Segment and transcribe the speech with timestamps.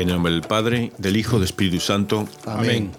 [0.00, 2.26] En el nombre del Padre, del Hijo, del Espíritu Santo.
[2.46, 2.90] Amén.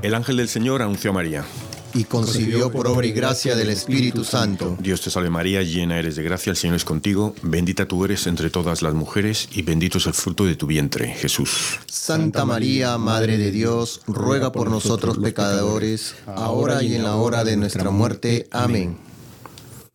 [0.00, 1.44] El ángel del Señor anunció a María.
[1.92, 4.78] Y concibió por obra y gracia del Espíritu Santo.
[4.80, 8.26] Dios te salve María, llena eres de gracia, el Señor es contigo, bendita tú eres
[8.26, 11.78] entre todas las mujeres y bendito es el fruto de tu vientre, Jesús.
[11.84, 17.58] Santa María, Madre de Dios, ruega por nosotros pecadores, ahora y en la hora de
[17.58, 18.48] nuestra muerte.
[18.50, 18.96] Amén.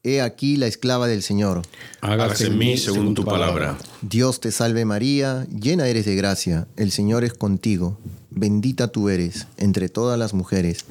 [0.01, 1.61] He aquí la esclava del Señor.
[1.99, 3.77] Hágase en mí según tu palabra.
[4.01, 7.99] Dios te salve María, llena eres de gracia, el Señor es contigo,
[8.29, 10.85] bendita tú eres entre todas las mujeres,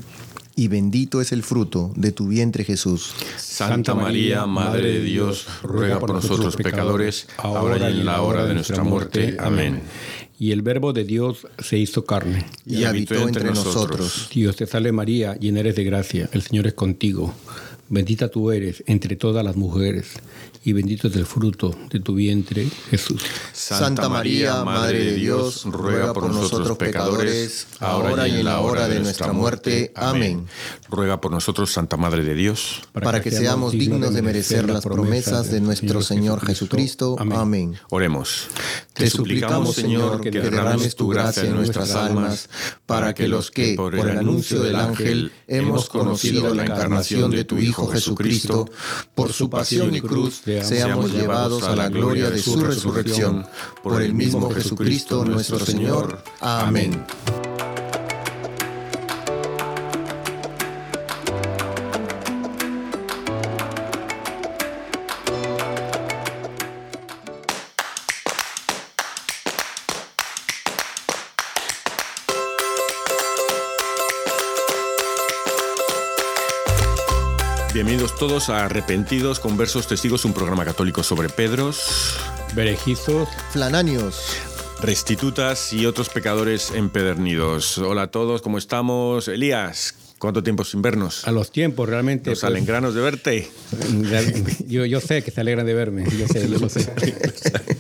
[0.57, 3.15] y bendito es el fruto de tu vientre Jesús.
[3.39, 8.53] Santa María, Madre de Dios, ruega por nosotros pecadores, ahora y en la hora de
[8.53, 9.39] nuestra muerte.
[9.41, 9.81] Amén.
[10.39, 12.45] Y el Verbo de Dios se hizo carne.
[12.67, 14.29] Y, habitó entre nosotros.
[14.33, 17.35] Dios te salve María, llena eres de gracia, el Señor es contigo.
[17.91, 20.09] Bendita tú eres entre todas las mujeres,
[20.63, 23.23] y bendito es el fruto de tu vientre, Jesús.
[23.55, 29.01] Santa María, Madre de Dios, ruega por nosotros pecadores, ahora y en la hora de
[29.01, 29.91] nuestra muerte.
[29.95, 30.47] Amén.
[30.91, 35.51] Ruega por nosotros, Santa Madre de Dios, Para que seamos dignos de merecer las promesas
[35.51, 37.17] de nuestro Señor Jesucristo.
[37.19, 37.77] Amén.
[37.89, 38.49] Oremos.
[38.93, 42.51] Te suplicamos, Señor, que derrames tu gracia en nuestras almas,
[42.85, 47.57] para que los que, por el anuncio del ángel, hemos conocido la encarnación de tu
[47.57, 48.69] Hijo Jesucristo,
[49.15, 53.47] por su pasión y cruz, seamos llevados a la gloria de su resurrección.
[53.83, 56.23] Por el mismo Jesucristo nuestro Señor.
[56.41, 57.05] Amén.
[77.75, 82.17] Bienvenidos todos a Arrepentidos, Conversos, Testigos, un programa católico sobre Pedros,
[82.55, 84.37] Berejizos, Flananios.
[84.81, 87.77] restitutas y otros pecadores empedernidos.
[87.77, 89.29] Hola a todos, ¿cómo estamos?
[89.29, 91.29] Elías, ¿cuánto tiempo sin vernos?
[91.29, 92.31] a los tiempos realmente.
[92.31, 93.51] Nos pues, salen granos de verte.
[94.67, 96.91] yo, yo sé que se alegran de verme, yo sé, yo lo sé.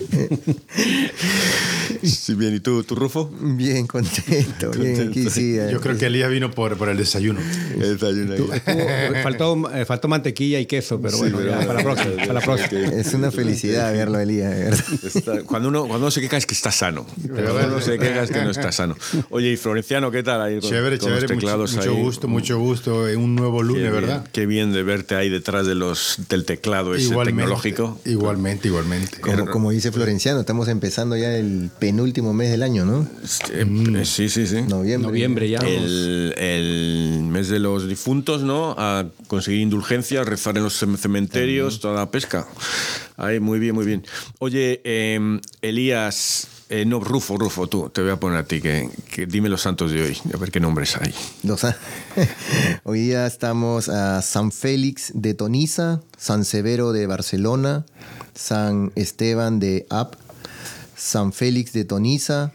[2.02, 3.30] Sí, bien, ¿y tú, tú Rufo?
[3.40, 5.58] Bien contento, bien aquí sí.
[5.58, 7.40] eh, Yo creo que Elías vino por, por el desayuno.
[7.76, 8.40] Desayuno ahí.
[8.52, 12.16] Estuvo- faltó, eh, faltó mantequilla y queso, pero bueno, ya, para la próxima.
[12.16, 12.80] Para la próxima.
[12.88, 14.84] Es una felicidad verlo, Elías, de verdad.
[15.02, 17.06] Está- cuando, uno, cuando uno se queja es que está sano.
[17.26, 18.96] Cuando uno se queja es que no está sano.
[19.30, 20.42] Oye, y Florenciano, ¿qué tal?
[20.42, 21.34] Ahí con- Chévere, con chévere.
[21.34, 21.88] Mucho, mucho ahí.
[22.02, 23.08] gusto, mucho gusto.
[23.08, 24.28] En un nuevo Qué lunes, bien, ¿verdad?
[24.30, 27.98] Qué bien de verte ahí detrás de los, del teclado ese tecnológico.
[28.04, 29.20] Igualmente, igualmente.
[29.20, 33.06] Como, como dice Florenciano, estamos empezando ya el penúltimo mes del año, ¿no?
[33.52, 34.62] Eh, Sí, sí, sí.
[34.62, 35.08] Noviembre.
[35.08, 35.58] Noviembre ya.
[35.58, 38.74] El, el mes de los difuntos, ¿no?
[38.78, 42.46] A conseguir indulgencia, rezar en los cem- cementerios, toda la pesca.
[43.16, 44.04] Ahí, muy bien, muy bien.
[44.38, 48.90] Oye, eh, Elías, eh, no, Rufo, Rufo, tú, te voy a poner a ti, que,
[49.26, 51.14] dime los santos de hoy, a ver qué nombres hay.
[52.84, 57.86] Hoy día estamos a San Félix de Toniza, San Severo de Barcelona,
[58.34, 60.14] San Esteban de Ap,
[60.94, 62.52] San Félix de Toniza,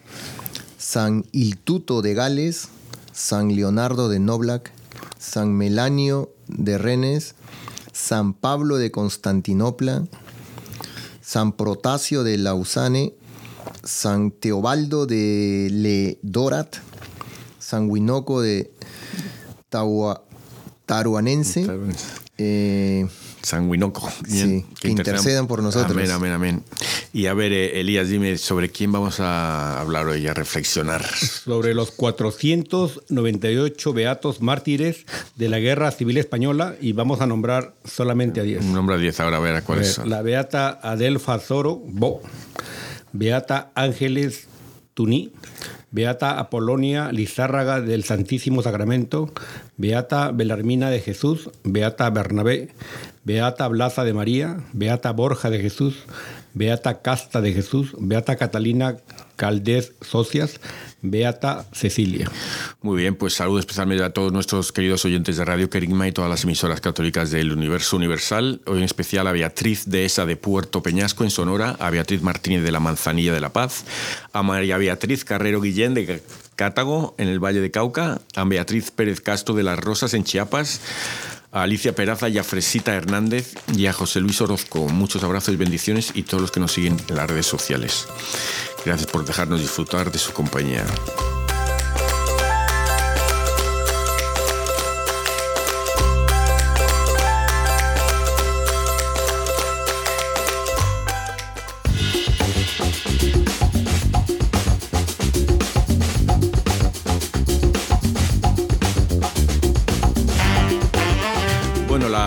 [0.77, 2.67] San Iltuto de Gales,
[3.13, 4.71] San Leonardo de Noblac,
[5.17, 7.35] San Melanio de Rennes,
[7.93, 10.05] San Pablo de Constantinopla,
[11.21, 13.13] San Protasio de Lausane,
[13.83, 16.75] San Teobaldo de Ledorat,
[17.59, 18.71] San Huinoco de
[19.69, 20.21] Taua-
[20.85, 21.65] Taruanense,
[22.37, 23.07] eh,
[23.41, 24.09] Sanguinoco.
[24.27, 25.91] Sí, que intercedan por nosotros.
[25.91, 26.63] Amén, amén, amén.
[27.13, 31.03] Y a ver, eh, Elías, dime sobre quién vamos a hablar hoy, a reflexionar.
[31.05, 35.05] sobre los 498 beatos mártires
[35.35, 38.63] de la Guerra Civil Española y vamos a nombrar solamente a 10.
[38.65, 40.09] Nombra 10 ahora, a ver a cuáles son.
[40.09, 42.21] La beata Adelfa Zoro, Bo,
[43.13, 44.47] beata Ángeles
[44.93, 45.31] Tuní,
[45.91, 49.31] beata Apolonia Lizárraga del Santísimo Sacramento,
[49.77, 52.69] beata Belarmina de Jesús, beata Bernabé,
[53.23, 56.03] beata Blasa de María, beata Borja de Jesús,
[56.53, 58.97] beata Casta de Jesús, beata Catalina
[59.35, 60.59] Caldés Socias,
[61.03, 62.31] beata Cecilia.
[62.81, 66.29] Muy bien, pues saludo especialmente a todos nuestros queridos oyentes de Radio Querigma y todas
[66.29, 68.61] las emisoras católicas del Universo Universal.
[68.65, 72.71] Hoy en especial a Beatriz Dehesa de Puerto Peñasco, en Sonora, a Beatriz Martínez de
[72.71, 73.83] la Manzanilla de La Paz,
[74.31, 76.23] a María Beatriz Carrero Guillén de
[76.55, 80.79] Cátago, en el Valle de Cauca, a Beatriz Pérez Castro de Las Rosas, en Chiapas,
[81.53, 84.87] a Alicia Peraza y a Fresita Hernández y a José Luis Orozco.
[84.89, 88.07] Muchos abrazos y bendiciones y todos los que nos siguen en las redes sociales.
[88.83, 90.83] Gracias por dejarnos disfrutar de su compañía.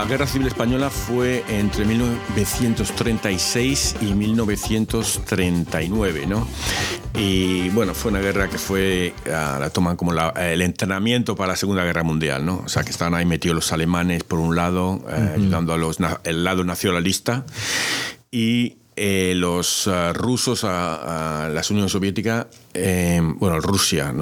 [0.08, 6.48] Guerra Civil Española fue entre 1936 y 1939, ¿no?
[7.14, 11.56] Y bueno, fue una guerra que fue, ah, la toman como el entrenamiento para la
[11.56, 12.62] Segunda Guerra Mundial, ¿no?
[12.64, 15.98] O sea, que estaban ahí metidos los alemanes por un lado, eh, ayudando a los,
[16.22, 17.44] el lado nacionalista,
[18.30, 24.14] y eh, los uh, rusos a, a, la Unión Soviética, eh, bueno, Rusia,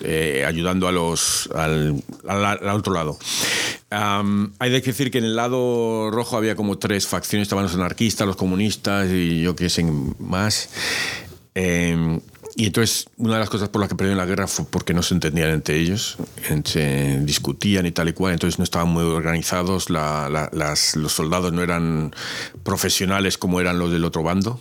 [0.00, 3.18] eh, ayudando a los, al, al, otro lado.
[3.90, 7.74] Um, hay que decir que en el lado rojo había como tres facciones, estaban los
[7.74, 9.84] anarquistas, los comunistas y yo qué sé
[10.18, 10.70] más.
[11.54, 12.20] Eh,
[12.58, 15.04] y entonces, una de las cosas por las que perdieron la guerra fue porque no
[15.04, 16.18] se entendían entre ellos,
[16.64, 21.12] se discutían y tal y cual, entonces no estaban muy organizados, la, la, las, los
[21.12, 22.12] soldados no eran
[22.64, 24.60] profesionales como eran los del otro bando.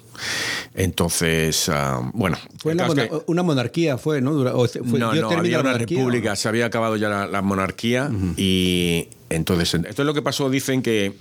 [0.75, 2.37] Entonces, uh, bueno.
[2.59, 4.33] Fue una, que, una, monarquía, fue, ¿no?
[4.33, 8.13] O fue, no, no, había una república, se había acabado ya la, la monarquía uh
[8.13, 8.33] -huh.
[8.37, 11.13] y entonces, entonces lo que pasó, dicen que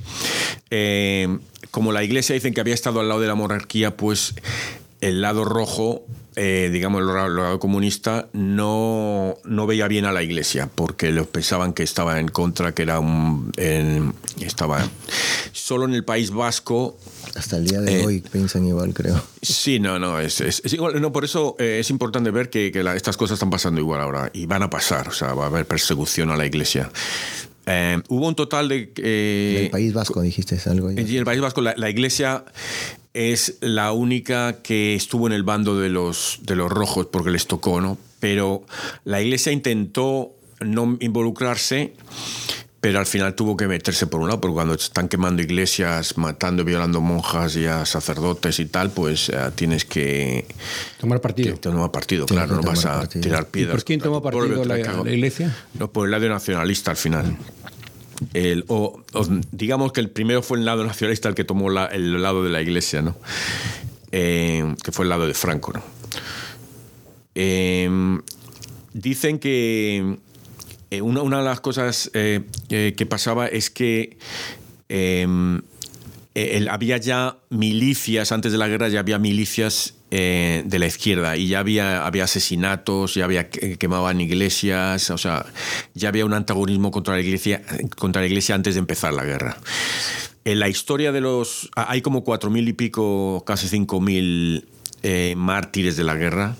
[0.69, 1.39] eh,
[1.71, 4.35] como la iglesia dicen que había estado al lado de la monarquía, pues
[5.01, 6.05] el lado rojo
[6.39, 11.73] eh, digamos, el lado comunista no, no, veía bien a la iglesia porque los pensaban
[11.73, 13.51] que estaba en contra, que era un.
[13.57, 14.87] En, estaba
[15.53, 16.99] solo en el País Vasco.
[17.35, 19.19] Hasta el día de eh, hoy piensan igual, creo.
[19.41, 21.01] Sí, no, no, es, es, es igual.
[21.01, 24.03] No, por eso eh, es importante ver que, que la, estas cosas están pasando igual
[24.03, 26.91] ahora y van a pasar, o sea, va a haber persecución a la iglesia.
[27.69, 28.93] Eh, hubo un total de...
[28.97, 30.91] Eh, el País Vasco, dijiste algo.
[30.91, 32.45] En el País Vasco, la, la, iglesia
[33.17, 37.47] es la única que estuvo en el bando de los, de los rojos porque les
[37.47, 37.97] tocó, ¿no?
[38.21, 38.65] Pero
[39.05, 41.95] la iglesia intentó no involucrarse,
[42.79, 46.63] pero al final tuvo que meterse por un lado, porque cuando están quemando iglesias, matando,
[46.63, 50.47] violando monjas y a sacerdotes y tal, pues uh, tienes que
[51.01, 51.55] tomar partido.
[51.55, 53.23] Que, tomar partido, claro, no vas a partido.
[53.23, 53.75] tirar piedras.
[53.75, 55.57] ¿Y por quién tomó partido la, la, iglesia?
[55.79, 57.37] No, por el lado nacionalista al final.
[59.53, 62.63] Digamos que el primero fue el lado nacionalista el que tomó el lado de la
[62.63, 63.17] iglesia, ¿no?
[64.13, 65.83] Eh, que fue el lado de Franco, ¿no?
[67.35, 67.91] Eh,
[68.95, 70.17] dicen que
[70.91, 74.17] eh, una, una, de las cosas eh, que pasaba es que
[74.89, 75.61] em,
[76.35, 81.49] el, había ya milicias, antes de la guerra ya había milicias de la izquierda y
[81.49, 85.47] ya había, había asesinatos, ya había quemaban iglesias, o sea,
[85.95, 87.63] ya había un antagonismo contra la iglesia,
[87.97, 89.59] contra la iglesia antes de empezar la guerra.
[90.45, 91.69] En la historia de los...
[91.75, 94.69] Hay como cuatro mil y pico, casi cinco mil
[95.03, 96.57] eh, mártires de la guerra.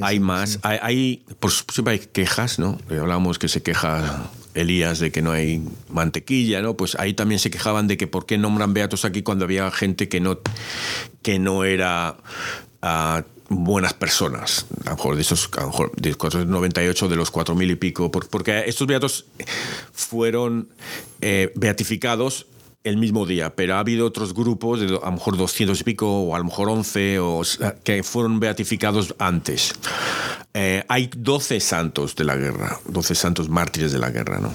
[0.00, 0.58] Hay más.
[0.62, 2.78] Hay, hay, por siempre hay quejas, ¿no?
[2.88, 6.76] Hablábamos que se queja Elías de que no hay mantequilla, ¿no?
[6.76, 10.08] Pues ahí también se quejaban de que por qué nombran beatos aquí cuando había gente
[10.08, 10.40] que no,
[11.22, 12.16] que no era
[12.82, 14.66] uh, buenas personas.
[14.86, 18.10] A lo mejor de esos, a lo mejor de 498 de los 4.000 y pico,
[18.10, 19.26] porque estos beatos
[19.92, 20.68] fueron
[21.20, 22.46] eh, beatificados
[22.82, 26.22] el mismo día, pero ha habido otros grupos, de a lo mejor 200 y pico,
[26.22, 27.42] o a lo mejor 11, o,
[27.84, 29.74] que fueron beatificados antes.
[30.54, 34.54] Eh, hay 12 santos de la guerra, 12 santos mártires de la guerra, ¿no?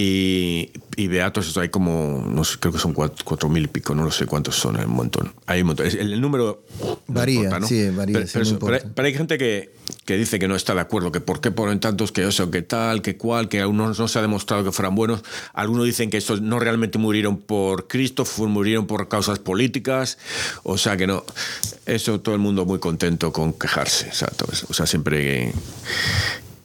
[0.00, 3.96] Y, y beatos, hay como, no sé, creo que son cuatro, cuatro mil y pico,
[3.96, 5.32] no lo sé cuántos son, hay un montón.
[5.46, 5.88] Hay un montón.
[5.88, 6.62] El, el número
[7.08, 7.66] varía, no importa, ¿no?
[7.66, 8.14] sí, varía.
[8.14, 9.74] Pero, sí, pero, no pero, hay, pero, hay, gente que,
[10.04, 12.62] que, dice que no está de acuerdo, que por qué ponen tantos, que eso, que
[12.62, 15.24] tal, que cual, que algunos no se ha demostrado que fueran buenos.
[15.52, 20.18] Algunos dicen que estos no realmente murieron por Cristo, murieron por causas políticas.
[20.62, 21.24] O sea que no.
[21.86, 24.10] Eso todo el mundo muy contento con quejarse.
[24.10, 24.64] O sea, todo eso.
[24.70, 25.52] O sea siempre.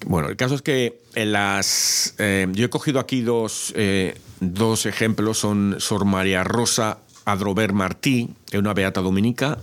[0.05, 2.15] Bueno, el caso es que en las.
[2.17, 5.39] Eh, yo he cogido aquí dos, eh, dos ejemplos.
[5.39, 9.57] Son Sor María Rosa Adrover Martí, una beata dominica,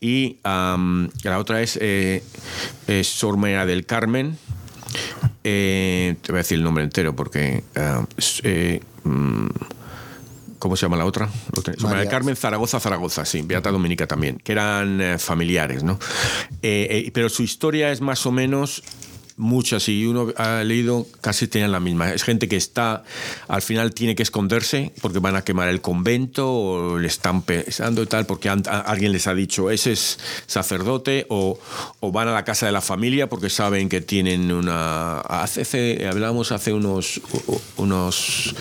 [0.00, 2.22] y um, la otra es, eh,
[2.86, 4.38] es, Sor María del Carmen.
[5.42, 7.64] te voy a decir el nombre entero porque.
[9.04, 9.48] Um,
[10.58, 11.28] ¿Cómo se llama la otra?
[11.52, 15.98] Sor María del Carmen Zaragoza, Zaragoza, sí, Beata Dominica también, que eran familiares, ¿no?
[16.60, 18.82] pero su historia es más o menos
[19.36, 22.12] muchas y uno ha leído casi tienen la misma.
[22.12, 23.04] Es gente que está,
[23.48, 28.02] al final tiene que esconderse porque van a quemar el convento o le están pensando
[28.02, 31.58] y tal porque alguien les ha dicho ese es sacerdote o,
[32.00, 35.20] o, van a la casa de la familia porque saben que tienen una...
[35.20, 37.20] Hace hablamos hace unos,
[37.76, 38.54] unos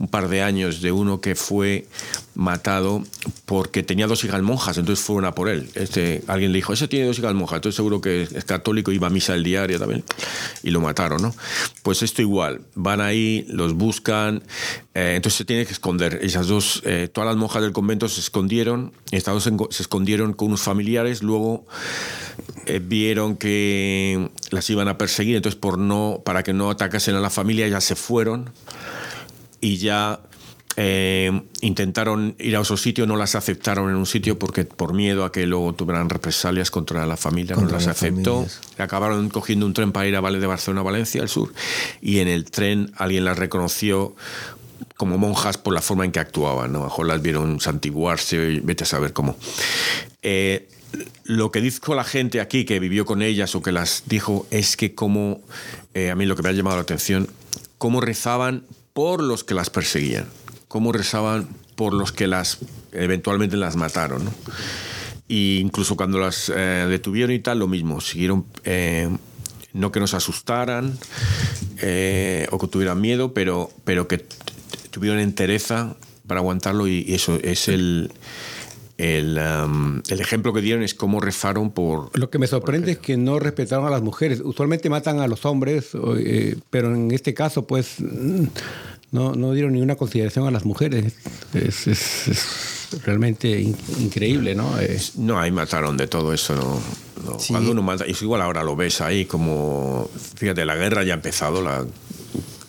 [0.00, 1.86] un par de años de uno que fue
[2.34, 3.04] matado
[3.44, 5.68] porque tenía dos hijas monjas, entonces fueron a por él.
[5.74, 9.08] Este, alguien le dijo, ese tiene dos hijas monjas, entonces seguro que es católico, iba
[9.08, 10.02] a misa el diario también,
[10.62, 11.34] y lo mataron, ¿no?
[11.82, 14.42] Pues esto igual, van ahí, los buscan,
[14.94, 16.20] eh, entonces se tiene que esconder.
[16.22, 20.62] Esas dos, eh, todas las monjas del convento se escondieron, Estados se escondieron con unos
[20.62, 21.66] familiares, luego
[22.64, 27.20] eh, vieron que las iban a perseguir, entonces por no, para que no atacasen a
[27.20, 28.50] la familia ya se fueron
[29.60, 30.20] y ya
[30.76, 35.24] eh, intentaron ir a otro sitio, no las aceptaron en un sitio porque por miedo
[35.24, 38.46] a que luego tuvieran represalias contra la familia, no las aceptó.
[38.78, 41.52] Acabaron cogiendo un tren para ir a de Barcelona a Valencia, al sur,
[42.00, 44.14] y en el tren alguien las reconoció
[44.96, 46.72] como monjas por la forma en que actuaban.
[46.72, 46.82] ¿no?
[46.82, 49.36] A mejor las vieron santiguarse y vete a saber cómo.
[50.22, 50.68] Eh,
[51.24, 54.76] lo que dijo la gente aquí que vivió con ellas o que las dijo es
[54.76, 55.40] que como,
[55.94, 57.28] eh, a mí lo que me ha llamado la atención,
[57.78, 60.26] cómo rezaban por los que las perseguían
[60.70, 62.58] cómo rezaban por los que las
[62.92, 64.24] eventualmente las mataron.
[64.26, 64.32] ¿no?
[65.26, 69.10] Incluso cuando las eh, detuvieron y tal, lo mismo, siguieron, eh,
[69.72, 70.96] no que nos asustaran
[71.78, 74.24] eh, o que tuvieran miedo, pero, pero que
[74.92, 75.96] tuvieron entereza
[76.28, 78.12] para aguantarlo y, eso es el,
[79.00, 82.16] el, um, el, ejemplo que dieron es cómo rezaron por...
[82.18, 84.42] Lo que me sorprende es que no respetaron a las mujeres.
[84.44, 85.90] Usualmente matan a los hombres,
[86.68, 87.96] pero en este caso, pues
[89.10, 91.14] no, no dieron ninguna consideración a las mujeres.
[91.54, 93.48] Es, realmente
[93.98, 94.78] increíble, ¿no?
[94.80, 97.36] Eh, no, ahí mataron de todo eso, ¿no?
[97.48, 101.16] Cuando uno mata, y igual ahora lo ves ahí como, fíjate, la guerra ya ha
[101.16, 101.86] empezado, la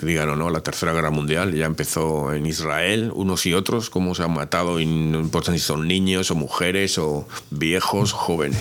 [0.06, 4.16] digan o no, la Tercera Guerra Mundial ya empezó en Israel, unos y otros, cómo
[4.16, 8.60] se han matado, y no importa si son niños o mujeres o viejos, jóvenes.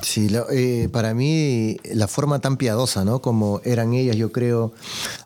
[0.00, 3.20] Sí, eh, para mí la forma tan piadosa, ¿no?
[3.20, 4.72] Como eran ellas, yo creo,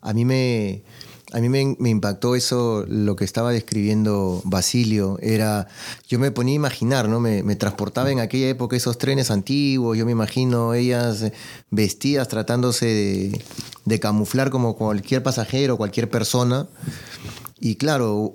[0.00, 0.82] a mí me,
[1.33, 5.67] a mí me, impactó eso, lo que estaba describiendo Basilio, era,
[6.07, 7.21] yo me ponía a imaginar, ¿no?
[7.21, 11.25] Me, transportaba en aquella época esos trenes antiguos, yo me imagino ellas
[11.71, 13.43] vestidas tratándose
[13.85, 16.67] de, camuflar como cualquier pasajero, cualquier persona,
[17.61, 18.35] y claro,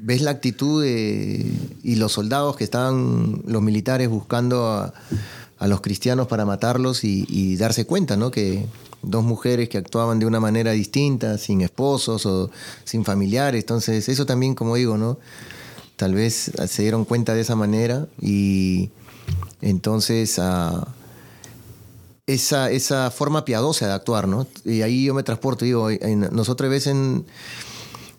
[0.00, 4.92] ves la actitud y los soldados que estaban, los militares buscando a
[5.58, 8.30] a los cristianos para matarlos y, darse cuenta, ¿no?
[8.30, 8.66] Que
[9.06, 12.50] dos mujeres que actuaban de una manera distinta, sin esposos o
[12.84, 13.62] sin familiares.
[13.62, 15.18] Entonces, eso también, como digo, ¿no?
[15.96, 18.90] Tal vez se dieron cuenta de esa manera y
[19.60, 20.88] entonces ah,
[22.26, 24.46] esa, esa forma piadosa de actuar, ¿no?
[24.64, 25.88] Y ahí yo me transporto, digo,
[26.32, 27.24] nosotros ves en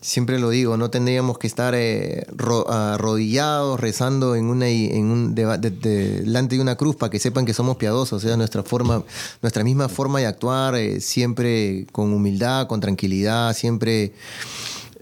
[0.00, 2.26] siempre lo digo, no tendríamos que estar eh,
[2.68, 7.76] arrodillados rezando en una, en un, delante de una cruz para que sepan que somos
[7.76, 9.02] piadosos, o sea, nuestra forma,
[9.42, 14.12] nuestra misma forma de actuar, eh, siempre con humildad, con tranquilidad, siempre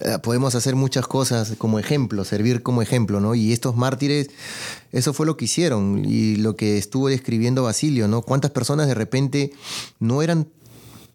[0.00, 3.34] eh, podemos hacer muchas cosas como ejemplo, servir como ejemplo, ¿no?
[3.34, 4.30] Y estos mártires,
[4.92, 8.22] eso fue lo que hicieron y lo que estuvo describiendo Basilio, ¿no?
[8.22, 9.52] Cuántas personas de repente
[10.00, 10.48] no eran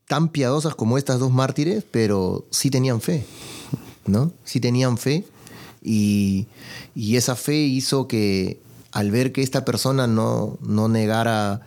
[0.07, 3.25] tan piadosas como estas dos mártires, pero sí tenían fe.
[4.09, 4.33] ¿No?
[4.43, 5.23] Sí tenían fe
[5.81, 6.47] y,
[6.95, 8.59] esa fe hizo que
[8.91, 11.61] al ver que esta persona no, no negara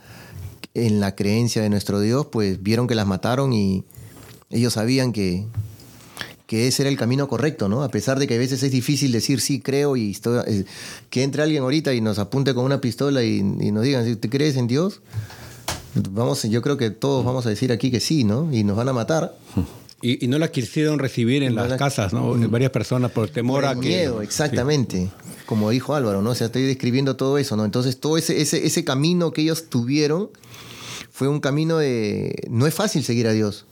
[0.75, 3.85] en la creencia de nuestro Dios, pues vieron que las mataron y
[4.51, 5.47] ellos sabían que,
[6.47, 7.83] que ese era el camino correcto, ¿no?
[7.83, 10.65] A pesar de que a veces es difícil decir sí creo y eh,
[11.11, 14.29] que entre alguien ahorita y nos apunte con una pistola y, nos digan, si ¿te
[14.29, 15.01] crees en Dios?
[16.11, 18.53] Vamos, yo creo que todos vamos a decir aquí que sí, ¿no?
[18.53, 19.35] Y nos van a matar.
[20.03, 22.35] Y, no la quisieron recibir en las casas, ¿no?
[22.35, 22.51] Mm.
[22.51, 23.89] Varias personas por temor a que...
[23.89, 25.09] miedo, exactamente.
[25.47, 26.31] Como dijo Álvaro, ¿no?
[26.31, 27.65] O sea, estoy describiendo todo eso, ¿no?
[27.65, 30.31] Entonces, todo ese, ese, ese camino que ellos tuvieron
[31.13, 32.35] fue un camino de...
[32.51, 33.65] No es fácil seguir a Dios.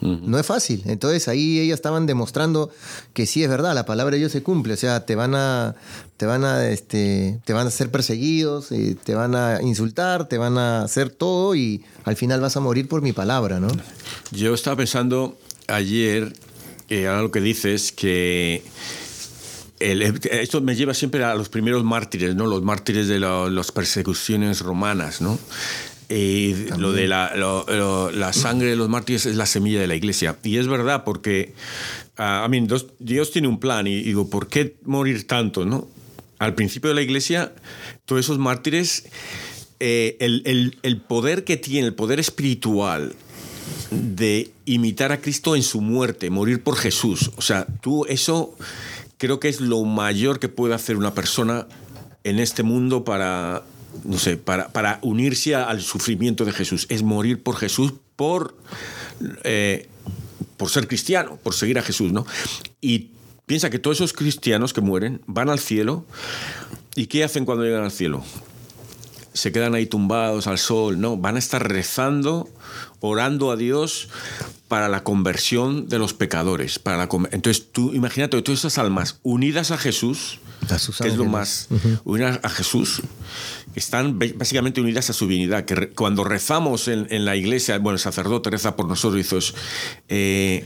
[0.00, 0.82] No es fácil.
[0.84, 2.70] Entonces ahí ellas estaban demostrando
[3.14, 4.74] que sí es verdad, la palabra de Dios se cumple.
[4.74, 5.76] O sea, te van a,
[6.18, 10.36] te van a, este, te van a ser perseguidos, eh, te van a insultar, te
[10.36, 13.68] van a hacer todo y al final vas a morir por mi palabra, ¿no?
[14.30, 16.32] Yo estaba pensando ayer,
[16.88, 18.62] eh, ahora lo que dices, que
[19.80, 22.46] esto me lleva siempre a los primeros mártires, ¿no?
[22.46, 25.38] Los mártires de las persecuciones romanas, ¿no?
[26.08, 30.38] Y lo de la, sangre de los mártires es la semilla de la iglesia.
[30.42, 31.54] Y es verdad, porque
[32.16, 32.66] a mí
[32.98, 35.64] Dios tiene un plan y digo, ¿por qué morir tanto?
[35.64, 35.88] ¿no?
[36.38, 37.52] Al principio de la iglesia,
[38.04, 39.06] todos esos mártires,
[39.80, 43.14] eh, el, el, poder que tiene, el poder espiritual
[43.90, 47.30] de imitar a Cristo en su muerte, morir por Jesús.
[47.36, 48.56] O sea, tú eso
[49.18, 51.66] creo que es lo mayor que puede hacer una persona
[52.24, 53.62] en este mundo para,
[54.04, 56.86] no sé, para, para unirse al sufrimiento de Jesús.
[56.88, 58.56] Es morir por Jesús, por,
[59.44, 59.88] eh,
[60.56, 62.26] por ser cristiano, por seguir a Jesús, ¿no?
[62.80, 63.10] Y
[63.46, 66.04] piensa que todos esos cristianos que mueren van al cielo.
[66.96, 68.24] ¿Y qué hacen cuando llegan al cielo?
[69.32, 72.48] Se quedan ahí tumbados al sol, no, van a estar rezando
[73.04, 74.08] orando a Dios
[74.68, 76.78] para la conversión de los pecadores.
[76.78, 80.40] Para la Entonces tú imagínate todas esas almas unidas a Jesús,
[81.00, 81.68] que es lo más,
[82.04, 83.02] unidas a Jesús,
[83.74, 85.64] están básicamente unidas a su divinidad.
[85.64, 89.54] Que cuando rezamos en, la iglesia, bueno, el sacerdote reza por nosotros, dice,
[90.08, 90.64] eh,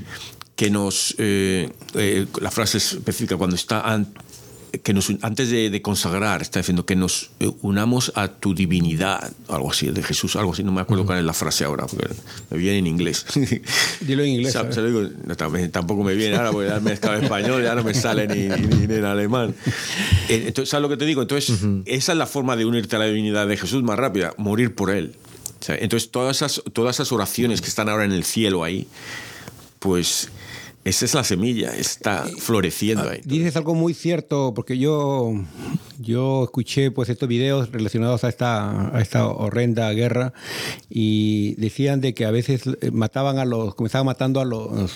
[0.54, 3.92] que nos, eh, eh, la frase específica, cuando está
[4.82, 9.70] que nos, antes de, consagrar, está diciendo que nos eh, unamos a tu divinidad, algo
[9.70, 12.08] así, de Jesús, algo así, no me acuerdo cuál es la frase ahora, porque
[12.50, 13.26] me viene en inglés.
[14.00, 14.56] Dilo en inglés.
[15.72, 19.04] tampoco me viene ahora, porque ya me estaba español, ya no me sale ni, en
[19.04, 19.54] alemán.
[20.28, 21.22] Eh, entonces, ¿sabes lo que te digo?
[21.22, 24.74] Entonces, esa es la forma de unirte a la divinidad de Jesús más rápida, morir
[24.74, 25.14] por Él.
[25.68, 28.86] entonces, todas esas, todas esas oraciones que están ahora en el cielo ahí,
[29.78, 30.28] pues
[30.84, 33.20] esa es la semilla, está floreciendo ahí.
[33.24, 35.34] Dices algo muy cierto, porque yo,
[35.98, 40.32] yo escuché pues estos videos relacionados a esta, a esta horrenda guerra
[40.88, 44.90] y decían de que a veces eh, mataban a los, comenzaban matando a los,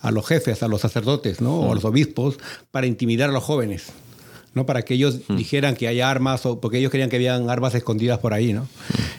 [0.00, 1.60] a los jefes, a los sacerdotes, ¿no?
[1.60, 2.38] O a los obispos
[2.70, 3.86] para intimidar a los jóvenes.
[4.54, 4.64] ¿no?
[4.64, 8.20] para que ellos dijeran que hay armas, o porque ellos creían que habían armas escondidas
[8.20, 8.54] por ahí.
[8.54, 8.66] ¿no?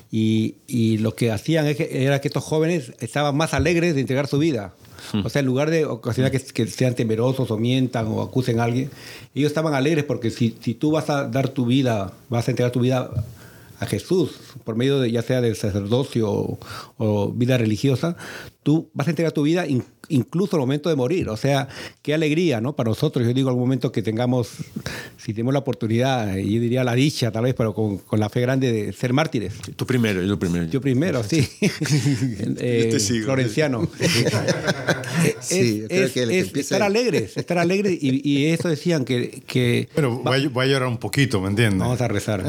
[0.09, 4.39] Y, y, lo que hacían era que estos jóvenes estaban más alegres de entregar su
[4.39, 4.73] vida.
[5.11, 5.25] Hmm.
[5.25, 8.89] O sea, en lugar de ocasionar que, sean temerosos o mientan o acusen a alguien,
[9.35, 12.71] ellos estaban alegres porque si, si tú vas a dar tu vida, vas a entregar
[12.71, 13.09] tu vida
[13.79, 14.31] a Jesús,
[14.63, 16.57] por medio de ya sea del sacerdocio
[16.97, 18.17] o, vida religiosa,
[18.67, 19.65] tú vas a entregar tu vida
[20.09, 21.29] incluso al momento de morir.
[21.29, 21.69] O sea,
[22.01, 22.75] qué alegría, ¿no?
[22.75, 24.49] Para nosotros, yo digo, al momento que tengamos,
[25.15, 28.41] si tenemos la oportunidad, yo diría la dicha, tal vez, pero con, con la fe
[28.41, 29.53] grande de ser mártires.
[29.77, 30.65] Tú primero, yo primero.
[30.65, 31.47] Yo primero, sí.
[31.61, 33.87] eh, florenciano.
[35.39, 37.97] sí, es, creo que es estar alegres, estar alegres.
[38.01, 39.43] Y, y, eso decían que...
[39.47, 41.79] que bueno, voy, voy, a llorar un poquito, ¿me entiendes?
[41.79, 42.43] Vamos a rezar.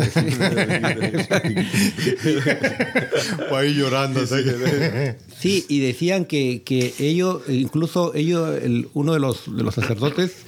[3.50, 4.20] voy a ir llorando.
[5.38, 10.46] Sí, y decían que, que ellos, incluso ellos, el, uno de los, de los sacerdotes,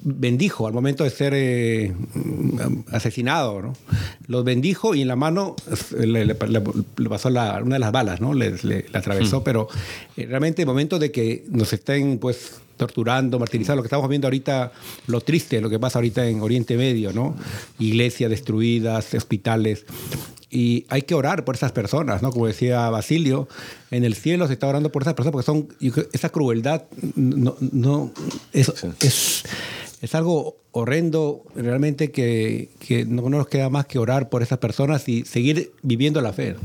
[0.00, 1.92] bendijo al momento de ser eh,
[2.90, 3.74] asesinado, ¿no?
[4.28, 5.56] Los bendijo y en la mano
[5.98, 8.32] le, pasó una de las balas, ¿no?
[8.32, 9.44] Le, atravesó, hmm.
[9.44, 9.68] pero
[10.16, 14.28] eh, realmente el momento de que nos estén, pues, torturando, martirizando, lo que estamos viendo
[14.28, 14.72] ahorita,
[15.08, 17.36] lo triste, lo que pasa ahorita en Oriente Medio, ¿no?
[17.78, 19.84] Iglesias destruidas, hospitales.
[20.50, 22.30] Y hay que orar por esas personas, ¿no?
[22.30, 23.48] Como decía Basilio,
[23.90, 25.68] en el cielo se está orando por esas personas porque son,
[26.12, 26.84] esa crueldad
[27.16, 28.12] no, no
[28.54, 29.44] es, es,
[30.00, 35.06] es, algo horrendo realmente que, que no, nos queda más que orar por esas personas
[35.08, 36.56] y seguir viviendo la fe.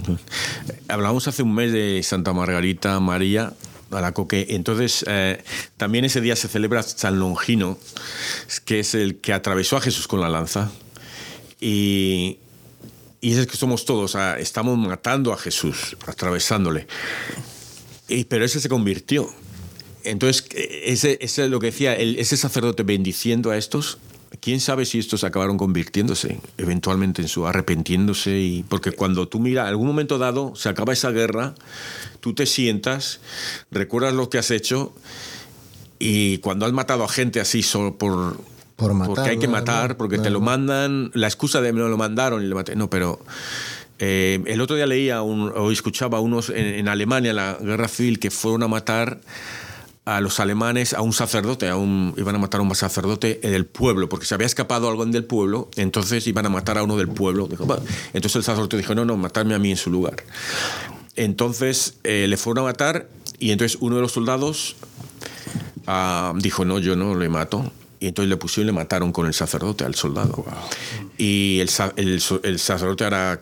[0.87, 3.51] Hablamos hace un mes de Santa Margarita María,
[3.91, 4.47] a la coque.
[4.49, 5.43] Entonces, eh,
[5.77, 7.77] también ese día se celebra San Longino,
[8.65, 10.71] que es el que atravesó a Jesús con la lanza.
[11.59, 12.39] Y,
[13.23, 16.88] y es que somos todos, estamos matando a Jesús, atravesándole.
[18.09, 19.33] Y, pero ese se convirtió.
[20.03, 23.97] Entonces, ese, ese es lo que decía, ese sacerdote bendiciendo a estos,
[24.41, 29.69] quién sabe si estos acabaron convirtiéndose eventualmente en su arrepentiéndose y porque cuando tú miras
[29.69, 31.53] algún momento dado se acaba esa guerra
[32.19, 33.21] tú te sientas
[33.69, 34.91] recuerdas lo que has hecho
[35.99, 38.38] y cuando has matado a gente así solo por
[38.75, 42.47] porque hay que matar, porque te lo mandan, la excusa de me lo mandaron y
[42.47, 42.75] le maté.
[42.75, 43.19] No, pero
[43.99, 48.31] eh, el otro día leía o escuchaba a unos en, Alemania, la guerra civil, que
[48.31, 49.21] fueron a matar
[50.05, 53.65] a los alemanes a un sacerdote, a un, iban a matar a un sacerdote del
[53.65, 57.07] pueblo, porque se había escapado alguien del pueblo, entonces iban a matar a uno del
[57.07, 57.47] pueblo.
[58.13, 60.15] Entonces el sacerdote dijo, no, no, matarme a mí en su lugar.
[61.15, 63.07] Entonces eh, le fueron a matar
[63.39, 64.75] y entonces uno de los soldados
[65.88, 67.71] ah, dijo, no, yo no le mato.
[68.03, 70.43] Y entonces le pusieron y le mataron con el sacerdote al soldado.
[71.17, 73.39] Y el, el, sacerdote era,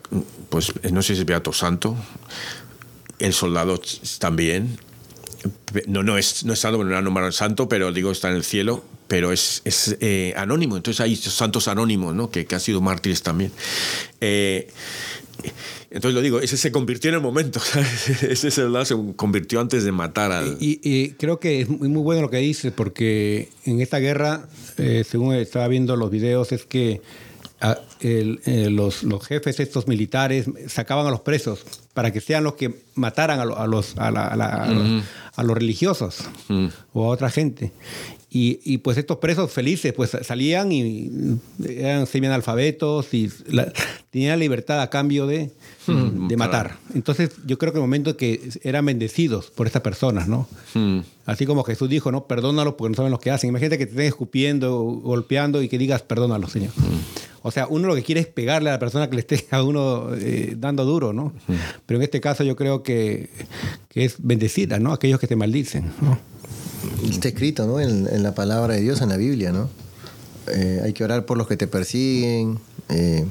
[0.50, 1.98] pues no sé si es Beato Santo,
[3.18, 3.82] el soldado
[4.20, 4.78] también.
[5.88, 8.44] No, no es, no es santo, no era nombrado santo, pero digo, está en el
[8.44, 10.78] cielo, pero es, es eh, anónimo.
[10.78, 12.30] Entonces hay santos anónimos, ¿no?
[12.30, 13.52] Que, que han sido mártires también.
[14.20, 14.70] Eh,
[15.92, 17.60] entonces lo digo, ese se convirtió en el momento,
[18.22, 20.56] ese soldado se convirtió antes de matar al...
[20.60, 25.36] Y, creo que es muy, bueno lo que dices, porque en esta guerra, eh, según
[25.36, 27.02] estaba viendo los videos, es que
[27.60, 32.54] ah, eh, los, los, jefes estos militares sacaban a los presos para que sean los
[32.54, 36.20] que mataran a, los, a, a, los religiosos
[36.94, 37.74] o a otra gente.
[38.30, 43.30] Y, y, pues estos presos felices pues salían y eran semianalfabetos y
[44.10, 45.52] tenían libertad a cambio de,
[45.88, 46.78] hmm, de matar.
[46.94, 50.48] Entonces yo creo que el momento que eran bendecidos por estas personas, ¿no?
[50.74, 51.00] Hmm.
[51.26, 52.26] Así como Jesús dijo, ¿no?
[52.26, 53.50] Perdónalos porque no saben lo que hacen.
[53.50, 56.72] Imagínate que te estén escupiendo, golpeando y que digas, perdónalos, Señor.
[56.76, 57.22] Hmm.
[57.44, 59.64] O sea, uno lo que quiere es pegarle a la persona que le esté a
[59.64, 61.34] uno eh, dando duro, ¿no?
[61.86, 63.30] Pero en este caso yo creo que,
[63.90, 64.94] que es bendecida, ¿no?
[64.94, 66.20] Aquellos que te maldicen, ¿no?
[67.10, 67.80] Está escrito, ¿no?
[67.80, 69.70] En, la palabra de Dios, en la Biblia, ¿no?
[70.48, 72.60] Eh, hay que orar por los que te persiguen.
[72.90, 73.26] Eh,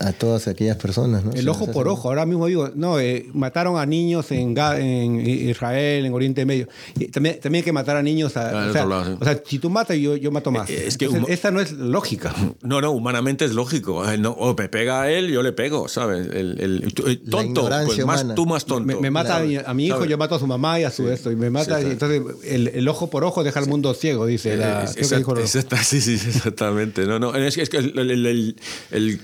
[0.00, 1.24] a todas aquellas personas.
[1.24, 1.32] ¿no?
[1.32, 6.04] El ojo por ojo, ahora mismo digo, no, eh, mataron a niños en, en, Israel,
[6.04, 6.68] en Oriente Medio.
[6.98, 8.36] Y también, también hay que matar a niños.
[8.36, 10.68] A, o, sea, o, sea, si tú matas, yo, yo mato más.
[10.68, 12.34] Es que esa no es lógica.
[12.62, 14.04] No, no, humanamente es lógico.
[14.18, 16.26] No, o me pega a él, yo le pego, ¿sabes?
[16.26, 16.92] El, el,
[17.30, 19.00] tonto, pues más, tú más tonto.
[19.00, 21.30] Me, mata a, mi hijo, yo mato a su mamá y a su esto.
[21.30, 24.56] Y me mata, y entonces el, ojo por ojo deja el mundo ciego, dice.
[24.56, 24.86] La,
[25.82, 27.06] sí, sí, exactamente.
[27.06, 28.56] No, no, es, es que el,
[28.90, 29.20] el,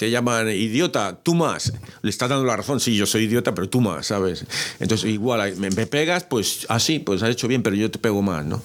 [0.00, 1.74] te llaman idiota, tú más.
[2.00, 4.46] Le estás dando la razón, sí, yo soy idiota, pero tú más, ¿sabes?
[4.78, 7.98] Entonces, igual, me, me pegas, pues así, ah, pues has hecho bien, pero yo te
[7.98, 8.62] pego más, ¿no?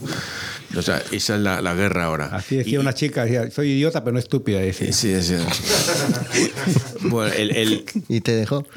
[0.78, 2.28] O sea, esa es la, la guerra ahora.
[2.28, 4.60] Así decía una chica, decía, soy idiota, pero no estúpida.
[4.60, 4.94] Decía.
[4.94, 5.36] Sí, sí.
[7.02, 7.84] bueno, el, el...
[8.08, 8.66] ¿Y te dejó?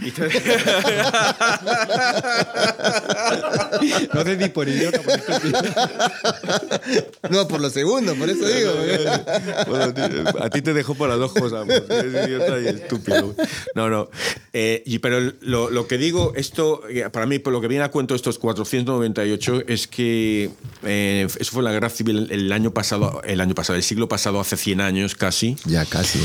[4.14, 5.18] no sé ni por idiota, por
[7.30, 8.72] no, por lo segundo, por eso digo.
[9.68, 9.94] bueno,
[10.40, 13.34] a ti te dejó por las dos cosas, idiota y estúpido.
[13.74, 14.08] No, no.
[14.52, 17.84] Eh, y, pero lo, lo, que digo, esto, eh, para mí, por lo que viene
[17.84, 20.50] a cuento estos 498, es que
[20.84, 24.40] eh, eso fue la guerra civil el año pasado, el año pasado, el siglo pasado,
[24.40, 25.56] hace 100 años casi.
[25.64, 26.18] Ya casi.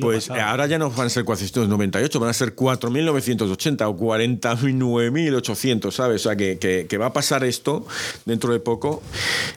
[0.00, 6.26] Pues ahora ya no van a ser 498, van a ser 4.980 o 49.800, ¿sabes?
[6.26, 7.86] O sea, que, que, va a pasar esto
[8.24, 9.02] dentro de poco,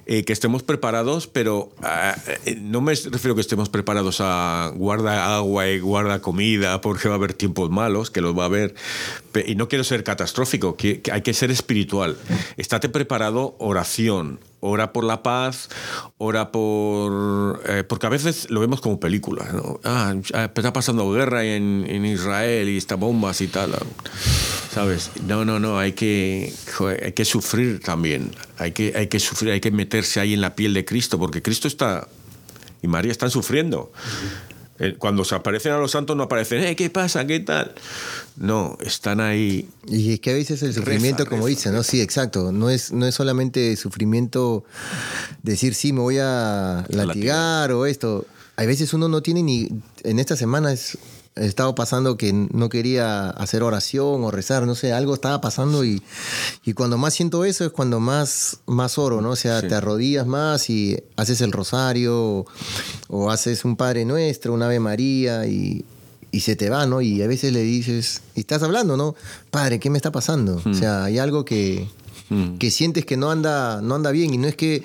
[0.05, 5.35] eh, que estemos preparados, pero ah, eh, no me refiero que estemos preparados a guarda
[5.35, 8.75] agua y guarda comida, porque va a haber tiempos malos, que los va a haber.
[9.45, 10.77] Y no quiero ser catastrófico,
[11.11, 12.17] hay que ser espiritual.
[12.57, 15.69] Estate preparado, oración, ora por la paz,
[16.17, 17.61] ora por...
[17.67, 19.79] Eh, porque a veces lo vemos como películas, ¿no?
[19.83, 23.71] Ah, está pasando guerra en, en Israel y está bombas y tal,
[24.71, 25.11] ¿sabes?
[25.27, 26.53] No, no, no, hay que,
[27.03, 30.55] hay que sufrir también, hay que, hay que sufrir, hay que meterse ahí en la
[30.55, 32.07] piel de Cristo, porque Cristo está...
[32.83, 33.91] Y María están sufriendo.
[34.79, 37.27] Eh, cuando se aparecen a los santos no aparecen, eh, ¿qué pasa?
[37.27, 37.75] ¿Qué tal?
[38.37, 39.69] No, están ahí.
[39.87, 41.83] Y es que a veces el sufrimiento, como dice, ¿no?
[41.83, 42.51] Sí, exacto.
[42.51, 44.63] No es, no es solamente sufrimiento
[45.43, 48.25] decir, sí, me voy a latigar, o esto.
[48.55, 49.69] A veces uno no tiene ni.
[50.03, 50.97] En esta semana es
[51.35, 55.85] he estado pasando que no quería hacer oración o rezar, no sé, algo estaba pasando
[55.85, 56.01] y,
[56.65, 59.31] y cuando más siento eso es cuando más, más oro, ¿no?
[59.31, 62.45] O sea, te arrodillas más y haces el rosario
[63.07, 65.85] o, haces un Padre Nuestro, un Ave María y,
[66.31, 67.01] y, se te va, ¿no?
[67.01, 69.15] Y a veces le dices, y estás hablando, ¿no?
[69.49, 70.61] Padre, ¿qué me está pasando?
[70.63, 70.73] O hmm.
[70.73, 71.87] sea, hay algo que,
[72.31, 72.57] Mm.
[72.59, 74.81] que sientes que no anda, no anda bien y no es que,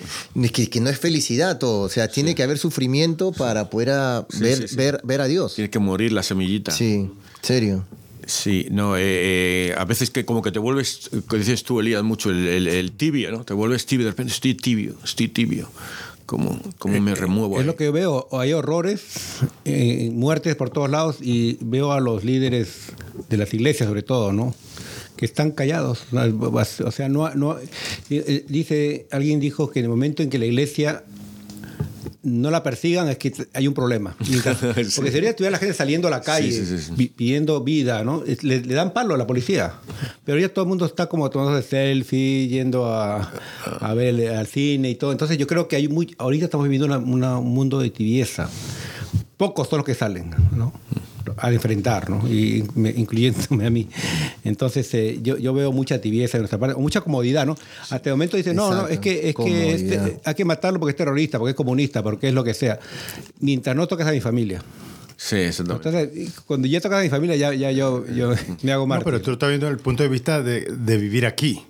[0.52, 5.00] que, no es felicidad todo, o sea, tiene que haber sufrimiento para poder ver, ver,
[5.04, 5.54] ver a Dios.
[5.54, 6.72] Tiene que morir la semillita.
[6.72, 7.09] Sí,
[7.42, 7.85] serio.
[8.26, 12.02] Sí, no, eh, eh, a veces que como que te vuelves, que dices tú, Elías,
[12.02, 13.44] mucho el, tibio, ¿no?
[13.44, 15.70] Te vuelves tibio, de repente estoy tibio, estoy tibio.
[16.26, 17.60] Como, como me eh, remuevo.
[17.60, 19.40] Es lo que veo, hay horrores,
[20.12, 22.92] muertes por todos lados y veo a los líderes
[23.28, 24.54] de las iglesias sobre todo, ¿no?
[25.16, 26.04] que están callados.
[26.12, 27.56] O sea, no, no
[28.10, 31.04] eh, dice, alguien dijo que en el momento en que la iglesia
[32.26, 34.16] no la persigan es que hay un problema.
[34.96, 36.60] Porque sería estuviera la gente saliendo a la calle
[37.14, 38.24] pidiendo vida, ¿no?
[38.42, 39.74] Le, dan palo a la policía.
[40.24, 43.32] Pero ya todo el mundo está como tomando selfie, yendo a,
[43.80, 45.12] a ver al cine y todo.
[45.12, 48.50] Entonces yo creo que hay muy, ahorita estamos viviendo un mundo de tibieza.
[49.36, 50.72] Pocos son los que salen, ¿no?
[51.36, 52.28] Al enfrentar, ¿no?
[52.28, 53.88] Y incluyéndome a mí.
[54.44, 57.56] Entonces, eh, yo, yo, veo mucha tibieza en nuestra parte, mucha comodidad, ¿no?
[57.90, 60.90] Hasta el momento dicen, no, no, es que, es que este, hay que matarlo porque
[60.90, 62.78] es terrorista, porque es comunista, porque es lo que sea.
[63.40, 64.62] Mientras no toques a mi familia.
[65.16, 65.88] Sí, exactamente.
[65.88, 68.98] Entonces, cuando ya tocas a mi familia, ya, ya yo, yo me hago mal.
[68.98, 71.62] No, pero tú lo estás viendo desde el punto de vista de, de vivir aquí.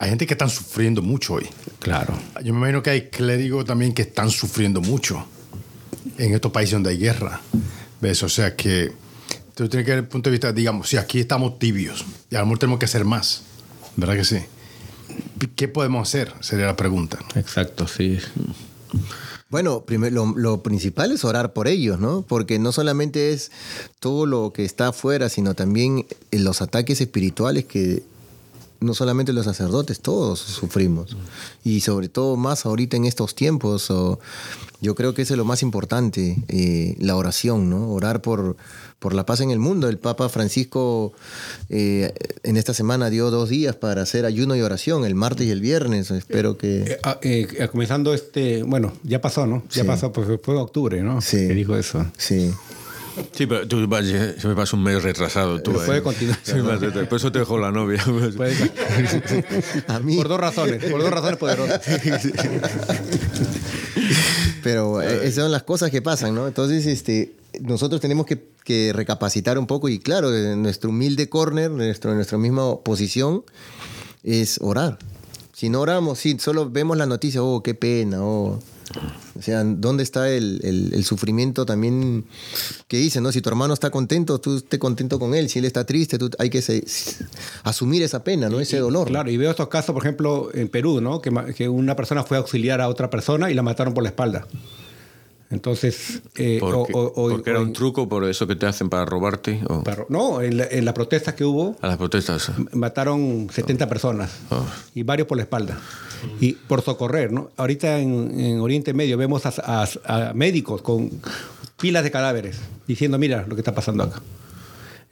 [0.00, 1.46] Hay gente que están sufriendo mucho hoy.
[1.80, 2.14] Claro.
[2.44, 5.24] Yo me imagino que hay clérigos también que están sufriendo mucho
[6.18, 7.40] en estos países donde hay guerra.
[8.00, 8.22] ¿Ves?
[8.22, 8.92] O sea que
[9.54, 12.40] tú tienes que ver el punto de vista, digamos, si aquí estamos tibios y a
[12.40, 13.42] lo mejor tenemos que hacer más,
[13.96, 14.38] ¿verdad que sí?
[15.56, 16.32] ¿Qué podemos hacer?
[16.40, 17.18] Sería la pregunta.
[17.34, 18.18] Exacto, sí.
[19.50, 22.22] Bueno, primero, lo, principal es orar por ellos, ¿no?
[22.22, 23.50] Porque no solamente es
[23.98, 28.02] todo lo que está afuera, sino también los ataques espirituales que
[28.80, 31.16] no solamente los sacerdotes, todos sufrimos.
[31.64, 33.92] Y sobre todo más ahorita en estos tiempos,
[34.80, 37.90] yo creo que eso es lo más importante, eh, la oración, ¿no?
[37.90, 38.56] Orar por,
[38.98, 39.88] por la paz en el mundo.
[39.88, 41.12] El Papa Francisco
[41.68, 42.12] eh,
[42.44, 45.60] en esta semana dio dos días para hacer ayuno y oración, el martes y el
[45.60, 46.10] viernes.
[46.10, 46.82] Espero que...
[46.82, 47.18] Eh, ah,
[47.72, 49.64] comenzando este, bueno, ya pasó, ¿no?
[49.70, 51.20] Ya pasó, pues fue octubre, ¿no?
[51.20, 51.48] Sí.
[51.48, 52.06] Que dijo eso.
[52.16, 52.52] Sí.
[53.32, 55.60] Sí, pero tú se me pasa un mes retrasado.
[55.62, 56.38] Tú, puede continuar.
[57.08, 58.02] por eso te dejó la novia.
[59.88, 60.16] A mí.
[60.16, 61.80] Por dos razones, por dos razones poderosas.
[64.62, 66.46] Pero eh, esas son las cosas que pasan, ¿no?
[66.46, 71.70] Entonces, este, nosotros tenemos que, que, recapacitar un poco y claro, en nuestro humilde corner,
[71.70, 73.44] nuestro, nuestra misma posición,
[74.22, 74.98] es orar.
[75.58, 78.60] Si no oramos, si solo vemos la noticia, oh, qué pena, oh.
[79.36, 82.26] O sea, ¿dónde está el, el, sufrimiento también
[82.86, 83.32] que dice, no?
[83.32, 85.48] Si tu hermano está contento, tú estés contento con él.
[85.48, 86.62] Si él está triste, tú, hay que
[87.64, 88.60] asumir esa pena, ¿no?
[88.60, 89.08] Ese dolor.
[89.08, 91.20] Claro, y veo estos casos, por ejemplo, en Perú, ¿no?
[91.20, 94.10] Que, que una persona fue a auxiliar a otra persona y la mataron por la
[94.10, 94.46] espalda.
[95.50, 99.60] Entonces, eh, porque, era un truco por eso que te hacen para robarte.
[100.08, 101.76] no, en, en las protestas que hubo.
[101.80, 102.52] A las protestas.
[102.72, 104.66] Mataron 70 personas oh.
[104.94, 105.78] y varios por la espalda.
[106.40, 107.50] Y por socorrer, ¿no?
[107.56, 111.10] Ahorita en, Oriente Medio vemos a médicos con
[111.80, 114.20] pilas de cadáveres diciendo, mira lo que está pasando acá.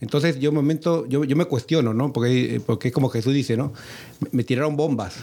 [0.01, 2.13] Entonces yo, momento, yo, yo me cuestiono, ¿no?
[2.13, 3.73] Porque, porque es como Jesús dice, ¿no?
[4.31, 5.15] Me, tiraron bombas,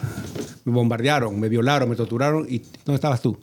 [0.64, 3.38] me bombardearon, me violaron, me torturaron y ¿dónde estabas tú?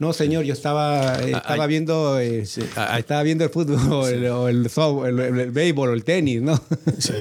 [0.00, 2.44] No, señor, yo estaba, eh, ah, estaba viendo eh,
[2.76, 6.60] ah, estaba viendo el fútbol o el, el, el, béisbol o el tenis, ¿no?
[6.98, 7.12] Sí.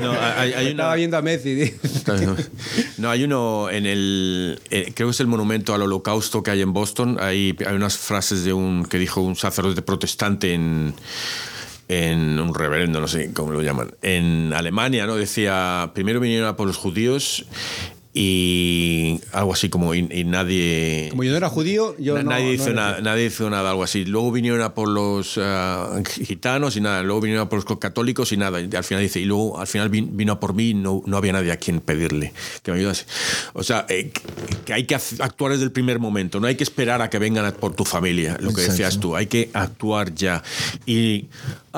[0.00, 1.74] no, hay, hay estaba viendo a Messi.
[2.98, 6.60] No, hay uno en el, eh, creo que es el monumento al holocausto que hay
[6.60, 10.94] en Boston, hay, hay unas frases de un, que dijo un sacerdote protestante en
[11.88, 15.16] en un reverendo, no sé cómo lo llaman, en Alemania, ¿no?
[15.16, 17.46] Decía, primero vinieron a por los judíos
[18.20, 23.00] y algo así como y, nadie como yo no era judío yo nadie hizo nada
[23.00, 24.04] nadie hizo nada algo así.
[24.06, 28.32] Luego vinieron a por los ah, gitanos y nada luego vinieron a por los católicos
[28.32, 30.74] y nada y al final dice y luego al final vino a por mí y
[30.74, 32.32] no, no había nadie a quien pedirle
[32.64, 33.04] que me ayudase.
[33.52, 34.10] O sea eh,
[34.64, 37.52] que hay que actuar desde el primer momento no hay que esperar a que vengan
[37.52, 40.42] por tu familia lo que decías tú hay que actuar ya.
[40.86, 41.26] Y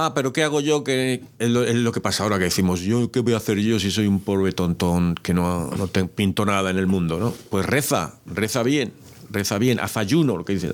[0.01, 3.21] ah pero qué hago yo que es lo, que pasa ahora que decimos yo qué
[3.21, 6.79] voy a hacer yo si soy un pobre tontón que no no tengo nada en
[6.79, 7.35] el mundo, ¿no?
[7.51, 8.93] Pues reza, reza bien,
[9.31, 10.73] reza bien, haz ayuno, lo que dice.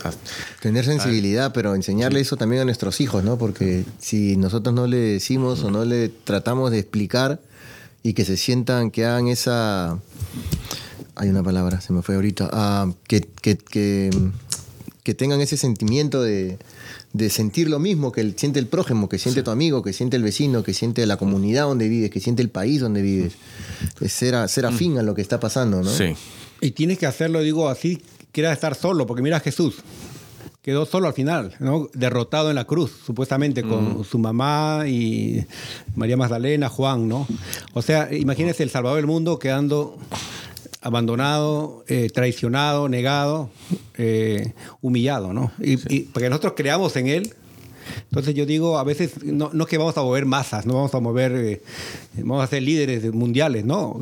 [0.60, 3.38] Tener sensibilidad, pero enseñarle eso también a nuestros hijos, ¿no?
[3.38, 7.40] Porque si nosotros no le decimos o no le tratamos de explicar
[8.02, 9.98] y que se sientan, que hagan esa...
[11.14, 12.50] Hay una palabra, se me fue ahorita.
[12.52, 16.58] Ah, que, que, que tengan ese sentimiento de,
[17.16, 20.22] de sentir lo mismo que siente el prójimo, que siente tu amigo, que siente el
[20.22, 23.34] vecino, que siente la comunidad donde vives, que siente el país donde vives.
[24.00, 24.98] Es ser, ser afín mm.
[24.98, 25.90] a lo que está pasando, ¿no?
[25.90, 26.14] Sí.
[26.60, 28.02] Y tienes que hacerlo, digo, así,
[28.32, 29.76] quieras estar solo, porque mira a Jesús.
[30.60, 31.88] Quedó solo al final, ¿no?
[31.94, 34.04] derrotado en la cruz, supuestamente, con mm.
[34.04, 35.44] su mamá y
[35.94, 37.26] María Magdalena, Juan, ¿no?
[37.72, 39.96] O sea, imagínese el Salvador del mundo quedando
[40.86, 43.50] abandonado, eh, traicionado, negado,
[43.98, 45.50] eh, humillado, ¿no?
[45.58, 47.34] Y, porque nosotros creamos en él.
[48.10, 50.94] Entonces yo digo, a veces no, no es que vamos a mover masas, no vamos
[50.94, 51.62] a mover, eh,
[52.16, 53.98] vamos a ser líderes mundiales, no.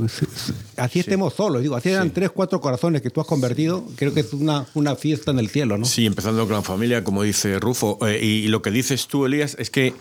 [0.77, 4.21] Así estemos solos, digo, así eran tres, cuatro corazones que tú has convertido, creo que
[4.21, 5.85] es una, una fiesta en el cielo, ¿no?
[5.85, 9.69] Sí, empezando con la familia, como dice Rufo, y lo que dices tú, Elías, es
[9.69, 9.95] que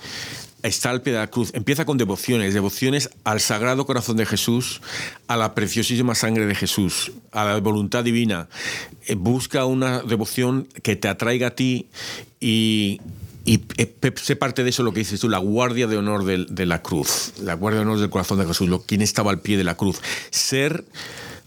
[0.63, 1.51] está al pie de la cruz.
[1.53, 4.81] Empieza con devociones, devociones al Sagrado Corazón de Jesús,
[5.27, 8.47] a la preciosísima sangre de Jesús, a la voluntad divina.
[9.05, 11.89] Eh, busca una devoción que te atraiga a ti
[12.39, 13.01] y,
[13.45, 16.81] eh, sé parte de eso lo que dices tú, la guardia de honor de, la
[16.81, 19.65] cruz, la guardia de honor del corazón de Jesús, lo, quien estaba al pie de
[19.65, 20.01] la cruz.
[20.31, 20.85] Ser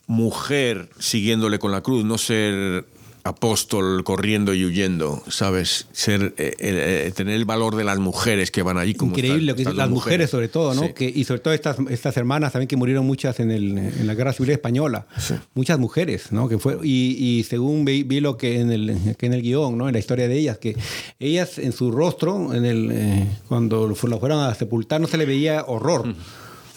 [0.06, 2.86] mujer siguiéndole con la cruz, no ser
[3.26, 5.86] apóstol corriendo y huyendo, ¿sabes?
[5.92, 8.94] Ser, eh, eh, tener el valor de las mujeres que van allí.
[8.94, 10.30] Como Increíble, las mujeres.
[10.30, 10.94] sobre todo, ¿no?
[10.94, 14.14] Que, y sobre todo estas, estas hermanas también que murieron muchas en, el, en la
[14.14, 15.06] Guerra Civil Española.
[15.54, 16.48] Muchas mujeres, ¿no?
[16.48, 19.88] Que fue, y, y según vi, lo que en, el, que en el guion, ¿no?
[19.88, 20.76] En la historia de ellas, que
[21.18, 25.26] ellas en su rostro, en el, eh, cuando lo fueron a sepultar, no se le
[25.26, 26.14] veía horror.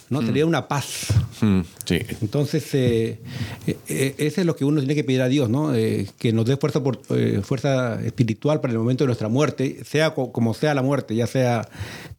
[0.10, 0.22] ¿No?
[0.22, 1.08] Tenía una paz.
[1.42, 2.00] Mm, sí.
[2.22, 3.20] Entonces, eh,
[3.68, 5.72] eh, eh, eso es lo que uno tiene que pedir a Dios, ¿no?
[5.72, 7.00] que nos dé fuerza, por,
[7.44, 11.68] fuerza espiritual para el momento de nuestra muerte, sea como sea la muerte, ya sea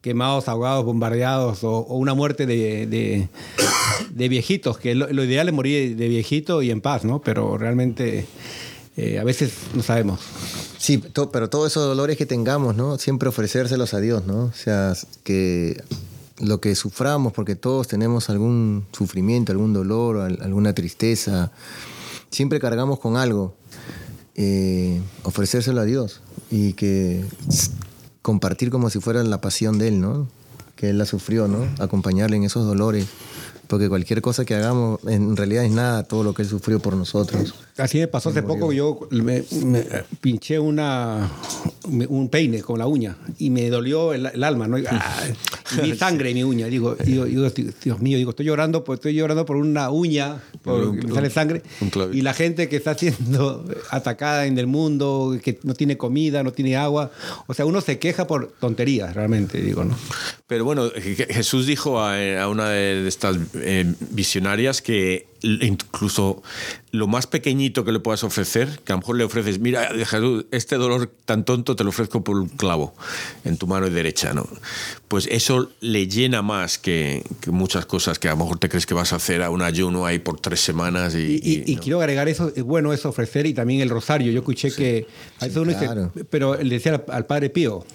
[0.01, 3.27] quemados, ahogados, bombardeados o, una muerte de,
[4.09, 7.21] de, viejitos, que lo, ideal es morir de viejito y en paz, ¿no?
[7.21, 8.25] Pero realmente...
[9.19, 10.19] a veces no sabemos.
[10.77, 11.01] Sí,
[11.31, 12.97] pero todos esos dolores que tengamos, ¿no?
[12.97, 14.45] Siempre ofrecérselos a Dios, ¿no?
[14.45, 15.81] O sea, que
[16.41, 21.51] lo que suframos, porque todos tenemos algún sufrimiento, algún dolor, alguna tristeza,
[22.29, 23.55] siempre cargamos con algo,
[24.35, 27.23] eh, ofrecérselo a Dios y que
[28.21, 30.27] compartir como si fuera la pasión de Él, ¿no?
[30.75, 31.67] Que Él la sufrió, ¿no?
[31.79, 33.07] Acompañarle en esos dolores
[33.71, 36.97] porque cualquier cosa que hagamos en realidad es nada todo lo que Él sufrió por
[36.97, 37.55] nosotros.
[37.81, 39.43] Así me pasó hace poco, yo me,
[40.21, 41.29] pinché una,
[41.85, 44.77] un peine con la uña y me dolió el, alma, ¿no?
[44.77, 44.83] Y,
[45.81, 46.67] mi sangre en mi uña.
[46.67, 51.11] Digo, digo, Dios mío, digo, estoy llorando, pues estoy llorando por una uña, por, me
[51.11, 51.63] sale sangre.
[52.13, 56.51] Y la gente que está siendo atacada en el mundo, que no tiene comida, no
[56.51, 57.11] tiene agua.
[57.47, 59.97] O sea, uno se queja por tonterías, realmente, digo, ¿no?
[60.45, 66.41] Pero bueno, Jesús dijo a, una de estas eh, visionarias que incluso
[66.91, 70.45] lo más pequeñito que le puedas ofrecer, que a lo mejor le ofreces, mira, Jesús,
[70.51, 72.93] este dolor tan tonto te lo ofrezco por un clavo
[73.43, 74.47] en tu mano derecha, ¿no?
[75.07, 78.93] Pues eso le llena más que, muchas cosas que a lo mejor te crees que
[78.93, 81.15] vas a hacer a un ayuno ahí por tres semanas.
[81.15, 84.31] Y, y, quiero agregar eso, es bueno eso ofrecer y también el rosario.
[84.31, 85.07] Yo escuché que,
[86.29, 87.85] pero le decía al Padre Pío,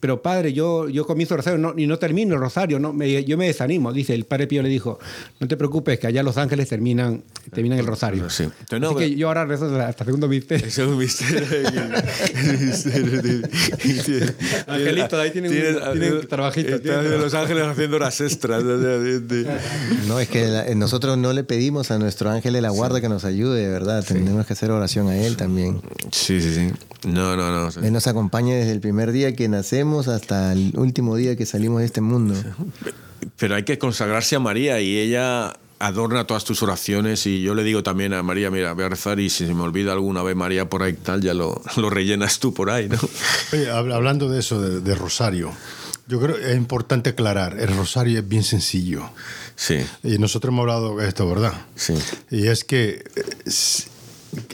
[0.00, 3.46] pero padre, yo, yo comienzo el rosario y no termino el rosario, no, yo me
[3.46, 3.92] desanimo.
[3.92, 4.98] Dice, el padre Pío le dijo,
[5.40, 8.28] no te preocupes, que allá Los Ángeles terminan, terminan el rosario.
[8.30, 8.48] Sí.
[8.70, 10.70] Así que yo ahora rezo hasta segundo misterio.
[10.78, 11.46] Segundo misterio.
[14.66, 16.78] Angelito, ahí tienen, tienen, trabajito.
[17.18, 18.62] Los Ángeles haciendo horas extras.
[18.62, 23.24] no, es que nosotros no le pedimos a nuestro ángel de la guarda que nos
[23.24, 24.04] ayude, de verdad.
[24.06, 25.80] Tenemos que hacer oración a él también.
[26.12, 26.72] Sí, sí, sí.
[27.06, 27.68] No, no, no.
[27.82, 31.80] Él nos acompaña desde el primer día que nacemos hasta el último día que salimos
[31.80, 32.34] de este mundo.
[33.38, 37.64] Pero hay que consagrarse a María y ella adorna todas tus oraciones y yo le
[37.64, 40.36] digo también a María, mira, voy a rezar y si se me olvida alguna vez
[40.36, 42.98] María por ahí tal, ya lo, lo rellenas tú por ahí, ¿no?
[43.52, 45.52] Oye, hablando de eso, de, Rosario,
[46.06, 49.10] yo creo que es importante aclarar, el Rosario es bien sencillo.
[49.56, 49.78] Sí.
[50.04, 51.52] Y nosotros hemos hablado de esto, ¿verdad?
[51.74, 51.94] Sí.
[52.30, 53.02] Y es que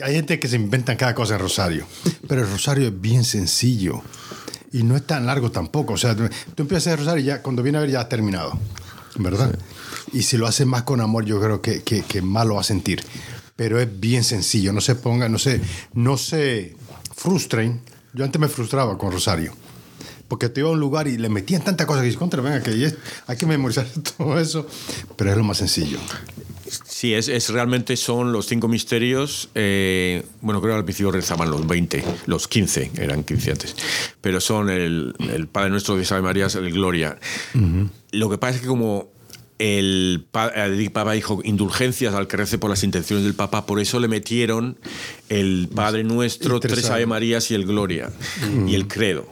[0.03, 1.85] hay gente que se inventa cada cosa en Rosario,
[2.27, 4.03] pero el Rosario es bien sencillo
[4.71, 5.93] y no es tan largo tampoco.
[5.93, 6.23] O sea, tú,
[6.57, 8.57] empiezas a hacer Rosario y ya cuando viene a ver ya has terminado,
[9.17, 9.57] ¿verdad?
[10.11, 12.65] Y si lo haces más con amor, yo creo que, que, más lo va a
[12.65, 13.03] sentir.
[13.55, 15.61] Pero es bien sencillo, no se pongan, no se,
[15.93, 16.75] no se
[17.15, 17.81] frustren.
[18.13, 19.53] Yo antes me frustraba con Rosario
[20.27, 22.61] porque te iba a un lugar y le metían tanta cosa que dices, contra, venga,
[22.61, 22.93] que
[23.27, 23.85] hay que memorizar
[24.17, 24.67] todo eso,
[25.15, 25.99] pero es lo más sencillo.
[27.05, 29.49] Sí, es, realmente son los cinco misterios.
[29.53, 33.75] Eh, bueno, creo que al principio rezaban los 20, los 15, eran 15 antes.
[34.21, 35.13] Pero son el,
[35.51, 37.19] Padre Nuestro de Ave María, el Gloria.
[38.11, 39.11] Lo que pasa es que como
[39.59, 44.07] el, Papa dijo indulgencias al que rece por las intenciones del Papa, por eso le
[44.07, 44.79] metieron
[45.29, 48.11] el Padre Nuestro, tres Ave Marías y el Gloria
[48.67, 49.27] y el Credo.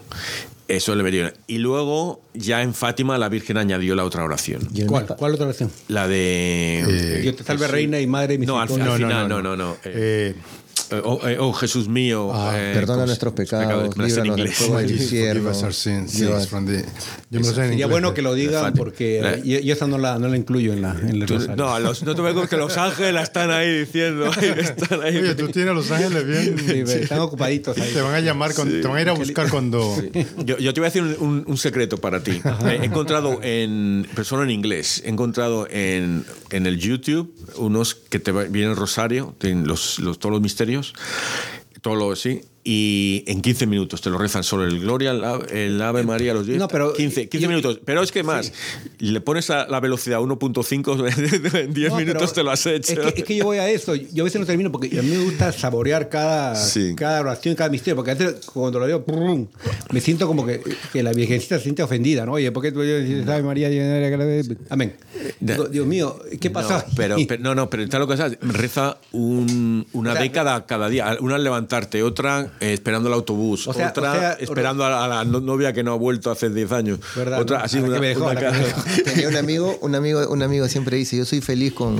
[0.76, 1.32] Eso le metieron.
[1.46, 4.68] Y luego, ya en Fátima, la Virgen añadió la otra oración.
[4.88, 5.70] ¿Cuál, ¿Cuál otra oración?
[5.88, 6.80] La de.
[6.80, 9.74] Eh, Dios te salve, reina y madre No, al, final, no, no, no.
[9.84, 10.36] Eh, eh,
[11.04, 12.32] oh, eh, oh, Jesús mío.
[12.34, 15.54] Ah, eh, perdona nuestros pecados, líbranos del fuego del infierno.
[17.44, 20.92] Sería bueno que lo digan porque yo, esa no la, no la incluyo en la,
[20.92, 21.56] en el rosario.
[21.56, 24.26] No, los, no te preocupes que los ángeles están ahí diciendo.
[24.64, 25.18] Están ahí.
[25.18, 26.88] Oye, tú tienes a los ángeles bien.
[26.88, 27.92] Sí, están ocupaditos ahí.
[27.94, 29.96] Te van a llamar, con, te van a ir a buscar cuando.
[30.46, 32.42] Yo, yo, te voy a decir un, un, secreto para ti.
[32.66, 34.08] He encontrado en.
[34.12, 35.02] Pero solo en inglés.
[35.06, 40.42] He encontrado en, en el YouTube unos que te vienen rosario, los, los, todos los
[40.42, 40.83] misterios
[41.82, 42.10] todo lo
[42.66, 45.12] y en 15 minutos te lo rezan solo el Gloria,
[45.50, 46.60] el, Ave María, los 10.
[46.60, 47.80] No, pero 15, 15 minutos.
[47.84, 48.54] Pero es que más,
[49.00, 53.02] le pones a la velocidad 1.5, en 10 minutos te lo has hecho.
[53.02, 55.24] Es que, yo voy a esto, yo a veces no termino porque a mí me
[55.24, 56.56] gusta saborear cada,
[56.96, 59.04] cada oración, cada misterio, porque antes cuando lo veo,
[59.92, 60.62] me siento como que,
[60.94, 62.34] que, la Virgencita se siente ofendida, ¿no?
[62.34, 63.68] Oye, ¿por qué tú dices Ave María?
[64.70, 64.96] Amén.
[65.42, 66.86] Dios mío, ¿qué pasa?
[66.88, 71.18] No, pero, no, no, pero está lo que sabes, reza un, una década cada día,
[71.20, 75.94] una al levantarte, otra eh, esperando el autobús, otra esperando a la novia que no
[75.94, 77.00] ha vuelto hace 10 años.
[77.38, 81.74] Otra así una, Tenía un amigo, un amigo, un amigo siempre dice, yo soy feliz
[81.74, 81.98] con,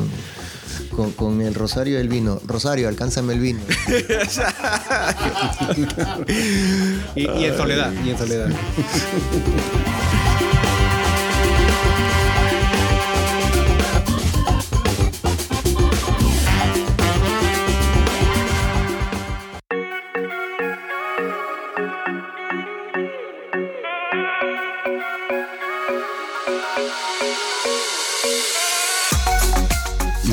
[1.16, 2.40] con, el rosario del vino.
[2.46, 3.60] Rosario, alcánzame el vino.
[7.16, 8.50] y, y en soledad, y en soledad.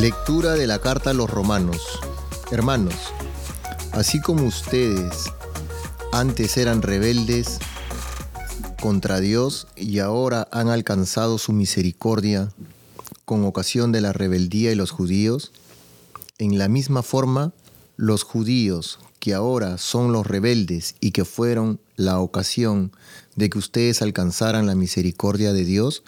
[0.00, 1.82] Lectura de la carta a los romanos.
[2.50, 2.94] Hermanos,
[3.92, 5.26] así como ustedes
[6.10, 7.58] antes eran rebeldes
[8.80, 12.48] contra Dios y ahora han alcanzado su misericordia
[13.26, 15.52] con ocasión de la rebeldía de los judíos,
[16.38, 17.52] en la misma forma
[17.98, 22.90] los judíos que ahora son los rebeldes y que fueron la ocasión
[23.36, 26.04] de que ustedes alcanzaran la misericordia de Dios,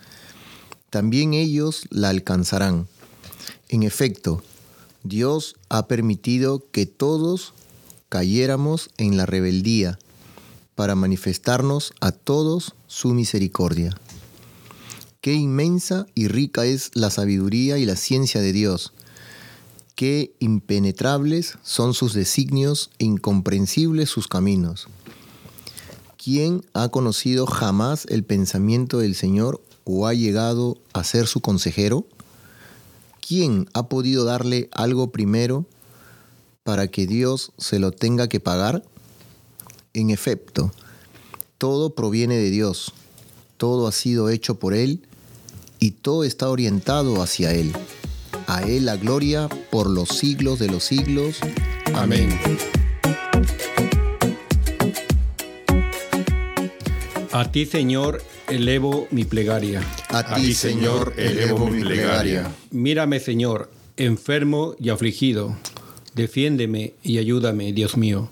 [0.88, 2.86] también ellos la alcanzarán.
[3.72, 4.42] En efecto,
[5.02, 7.54] Dios ha permitido que todos
[8.10, 9.98] cayéramos en la rebeldía
[10.74, 13.98] para manifestarnos a todos su misericordia.
[15.22, 18.92] Qué inmensa y rica es la sabiduría y la ciencia de Dios.
[19.94, 24.86] Qué impenetrables son sus designios e incomprensibles sus caminos.
[26.22, 32.06] ¿Quién ha conocido jamás el pensamiento del Señor o ha llegado a ser su consejero?
[33.26, 35.64] ¿Quién ha podido darle algo primero
[36.64, 38.82] para que Dios se lo tenga que pagar?
[39.94, 40.72] En efecto,
[41.56, 42.92] todo proviene de Dios,
[43.58, 45.06] todo ha sido hecho por Él
[45.78, 47.72] y todo está orientado hacia Él.
[48.48, 51.36] A Él la gloria por los siglos de los siglos.
[51.94, 52.28] Amén.
[57.30, 58.20] A ti, Señor,
[58.52, 59.80] elevo mi plegaria.
[60.10, 62.52] A, ti, Señor, elevo mi plegaria.
[62.70, 65.56] Mírame, Señor, enfermo y afligido.
[66.14, 68.28] Defiéndeme y ayúdame, Dios mío.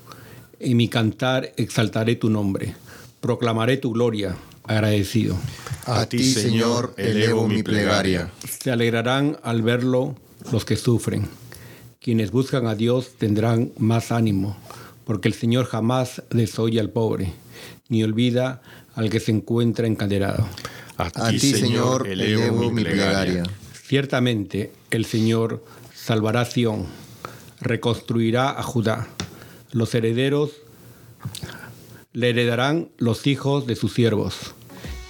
[0.58, 2.74] En mi cantar exaltaré tu nombre.
[3.20, 5.36] Proclamaré tu gloria, agradecido.
[5.86, 8.30] A ti, Señor, elevo mi plegaria.
[8.46, 10.16] Se alegrarán al verlo
[10.52, 11.28] los que sufren.
[11.98, 14.56] Quienes buscan a Dios tendrán más ánimo,
[15.04, 17.32] porque el Señor jamás desoye al pobre,
[17.88, 18.62] ni olvida
[19.00, 20.46] al que se encuentra encadenado.
[20.98, 23.44] A ti, Señor, elevo mi plegaria.
[23.72, 26.84] Ciertamente el Señor salvará a Sión,
[27.62, 29.08] reconstruirá a Judá.
[29.72, 30.50] Los herederos
[32.12, 34.34] le heredarán los hijos de sus siervos.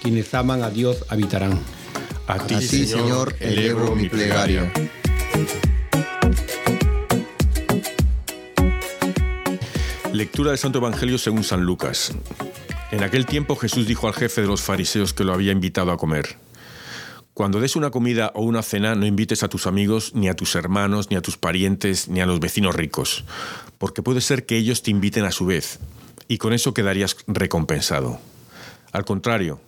[0.01, 1.59] Quienes aman a Dios habitarán.
[2.27, 4.71] A ti, Señor, elevo mi plegaria.
[10.13, 12.13] Lectura del Santo Evangelio según San Lucas.
[12.91, 15.97] En aquel tiempo Jesús dijo al jefe de los fariseos que lo había invitado a
[15.97, 16.37] comer.
[17.33, 20.55] Cuando des una comida o una cena, no invites a tus amigos, ni a tus
[20.55, 23.23] hermanos, ni a tus parientes, ni a los vecinos ricos,
[23.77, 25.79] porque puede ser que ellos te inviten a su vez,
[26.27, 28.19] y con eso quedarías recompensado.
[28.91, 29.61] Al contrario,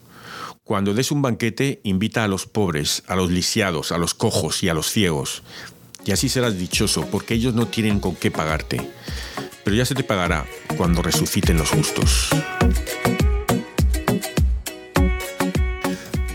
[0.66, 4.70] cuando des un banquete, invita a los pobres, a los lisiados, a los cojos y
[4.70, 5.44] a los ciegos,
[6.06, 8.92] y así serás dichoso, porque ellos no tienen con qué pagarte.
[9.64, 10.46] Pero ya se te pagará
[10.76, 12.30] cuando resuciten los justos.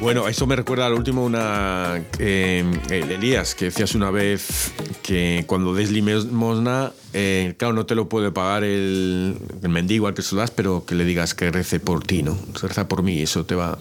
[0.01, 4.73] Bueno, eso me recuerda al último una eh, Elías, que decías una vez
[5.03, 9.37] que cuando des limosna, eh, claro, no te lo puede pagar el,
[9.69, 12.39] mendigo al que se lo das, pero que le digas que rece por ti, ¿no?
[12.63, 13.77] Reza por mí, eso te va,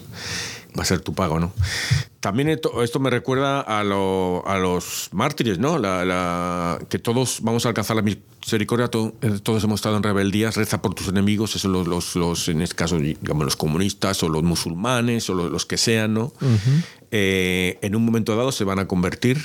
[0.77, 1.51] va a ser tu pago, ¿no?
[2.19, 5.79] También esto, me recuerda a, los mártires, ¿no?
[6.89, 8.89] que todos vamos a alcanzar la misericordia,
[9.21, 12.75] eh, todos hemos estado en rebeldías, reza por tus enemigos, eso los, los, en este
[12.75, 16.33] caso, digamos, los comunistas o los musulmanes o los, que sean, ¿no?
[17.11, 19.41] Eh, en un momento dado se van a convertir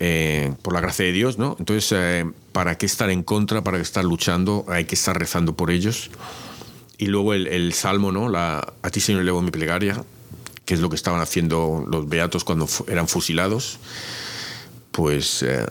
[0.00, 1.56] eh, por la gracia de Dios, ¿no?
[1.58, 3.62] Entonces, ¿para qué estar en contra?
[3.62, 4.64] ¿Para qué estar luchando?
[4.68, 6.10] Hay que estar rezando por ellos.
[6.98, 8.28] Y luego el, salmo, ¿no?
[8.28, 10.04] La, a ti, Señor, elevo mi plegaria
[10.68, 13.78] que es lo que estaban haciendo los beatos cuando eran fusilados,
[14.92, 15.64] pues eh,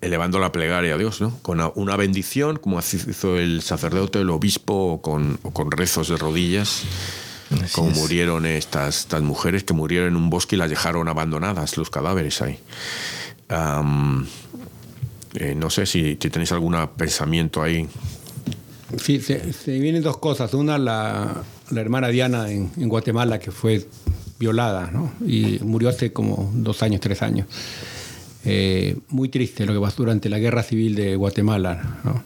[0.00, 1.36] elevando la plegaria a Dios, ¿no?
[1.42, 6.84] Con una bendición, como hizo el sacerdote, el obispo, con, con rezos de rodillas.
[7.72, 11.90] como murieron estas, estas mujeres que murieron en un bosque y las dejaron abandonadas, los
[11.90, 12.60] cadáveres ahí.
[15.34, 17.88] Eh, no sé si, tenéis algún pensamiento ahí.
[19.00, 19.40] Sí, se,
[19.78, 20.52] vienen dos cosas.
[20.54, 23.86] Una, la, la hermana Diana en, Guatemala, que fue
[24.38, 25.12] violada, ¿no?
[25.26, 27.46] Y murió hace como dos años, tres años.
[28.44, 32.24] Eh, muy triste lo que pasó durante la guerra civil de Guatemala, ¿no?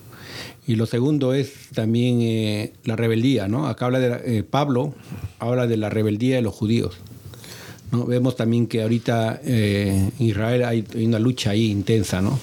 [0.66, 3.68] Y lo segundo es también eh, la rebeldía, ¿no?
[3.68, 4.94] Acá habla de eh, Pablo
[5.38, 6.96] habla de la rebeldía de los judíos.
[7.92, 12.36] Vemos también que ahorita en Israel hay, una lucha ahí intensa, ¿no?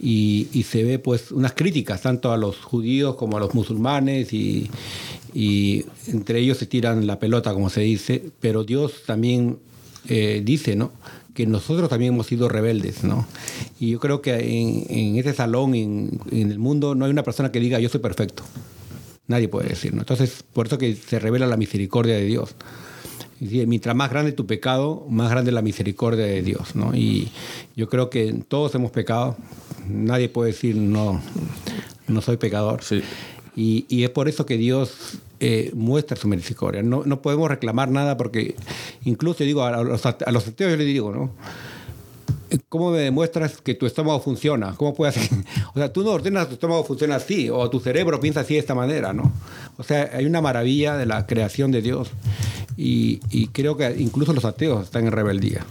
[0.00, 4.32] Y, y, se ve pues unas críticas tanto a los judíos como a los musulmanes
[4.32, 4.70] y,
[5.34, 9.58] y entre ellos se tiran la pelota, como se dice, pero Dios también
[10.08, 10.92] eh, dice, ¿no?
[11.38, 13.24] que nosotros también hemos sido rebeldes, ¿no?
[13.78, 17.22] Y yo creo que en, en este salón, en, en, el mundo, no hay una
[17.22, 18.42] persona que diga yo soy perfecto.
[19.28, 20.00] Nadie puede decir, ¿no?
[20.00, 22.56] Entonces, por eso que se revela la misericordia de Dios.
[23.38, 26.92] Mientras más grande tu pecado, más grande la misericordia de Dios, ¿no?
[26.92, 27.30] Y
[27.76, 29.36] yo creo que todos hemos pecado.
[29.88, 31.20] Nadie puede decir no,
[32.06, 32.82] no soy pecador.
[32.82, 33.02] Sí.
[33.56, 36.82] Y, y, es por eso que Dios eh, muestra su misericordia.
[36.82, 38.54] No, no, podemos reclamar nada porque
[39.04, 41.32] incluso digo a los, a los ateos yo les digo, ¿no?
[42.68, 44.74] ¿Cómo me demuestras que tu estómago funciona?
[44.76, 45.16] ¿Cómo puedes
[45.74, 48.54] O sea, tú no ordenas que tu estómago funciona así, o tu cerebro piensa así
[48.54, 49.32] de esta manera, ¿no?
[49.76, 52.10] O sea, hay una maravilla de la creación de Dios.
[52.76, 53.18] y,
[53.48, 55.64] creo que incluso los ateos están en rebeldía.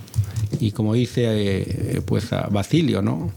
[0.59, 3.32] Y como dice eh, pues Basilio, ¿no?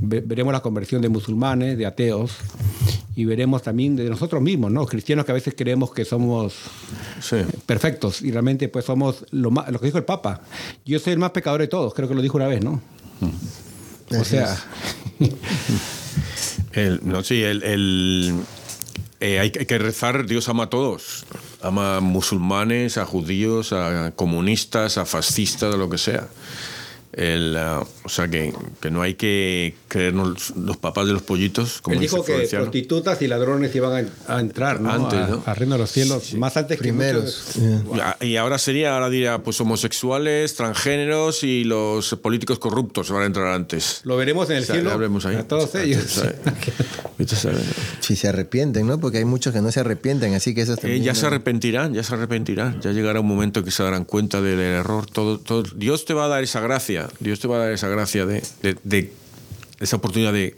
[0.00, 2.32] Veremos la conversión de musulmanes, de ateos,
[3.14, 4.86] y veremos también de nosotros mismos, ¿no?
[4.86, 6.54] Cristianos que a veces creemos que somos
[7.66, 10.40] perfectos y realmente pues somos lo, lo que dijo el Papa.
[10.86, 12.80] Yo soy el más pecador de todos, creo que lo dijo una vez, ¿no?
[13.20, 14.16] Mm.
[14.20, 14.56] O sea...
[16.72, 18.42] el, no, sí, el,
[19.20, 21.26] eh, hay, que rezar, Dios ama a todos.
[21.62, 26.28] Ama a musulmanes, a judíos, a comunistas, a fascistas, a lo que sea.
[27.12, 31.80] El, uh, o sea, que, que, no hay que creernos los papás de los pollitos.
[31.80, 34.92] Como Él dijo que prostitutas y ladrones iban a, entrar ¿no?
[34.92, 35.42] antes, ¿no?
[35.44, 37.56] a, Reino de los Cielos, más antes Primeros.
[38.20, 43.26] que Y ahora sería, ahora diría, pues homosexuales, transgéneros y los políticos corruptos van a
[43.26, 44.02] entrar antes.
[44.04, 44.90] Lo veremos en el cielo.
[45.24, 45.34] Ahí.
[45.34, 46.22] A todos ellos.
[48.00, 49.00] si se arrepienten, ¿no?
[49.00, 52.04] Porque hay muchos que no se arrepienten, así que eso eh, Ya se arrepentirán, ya
[52.04, 52.80] se arrepentirán.
[52.80, 55.06] Ya llegará un momento que se darán cuenta del error.
[55.06, 57.88] Todo, todo, Dios te va a dar esa gracia Dios te va a dar esa
[57.88, 58.42] gracia de,
[59.80, 60.54] esa oportunidad de,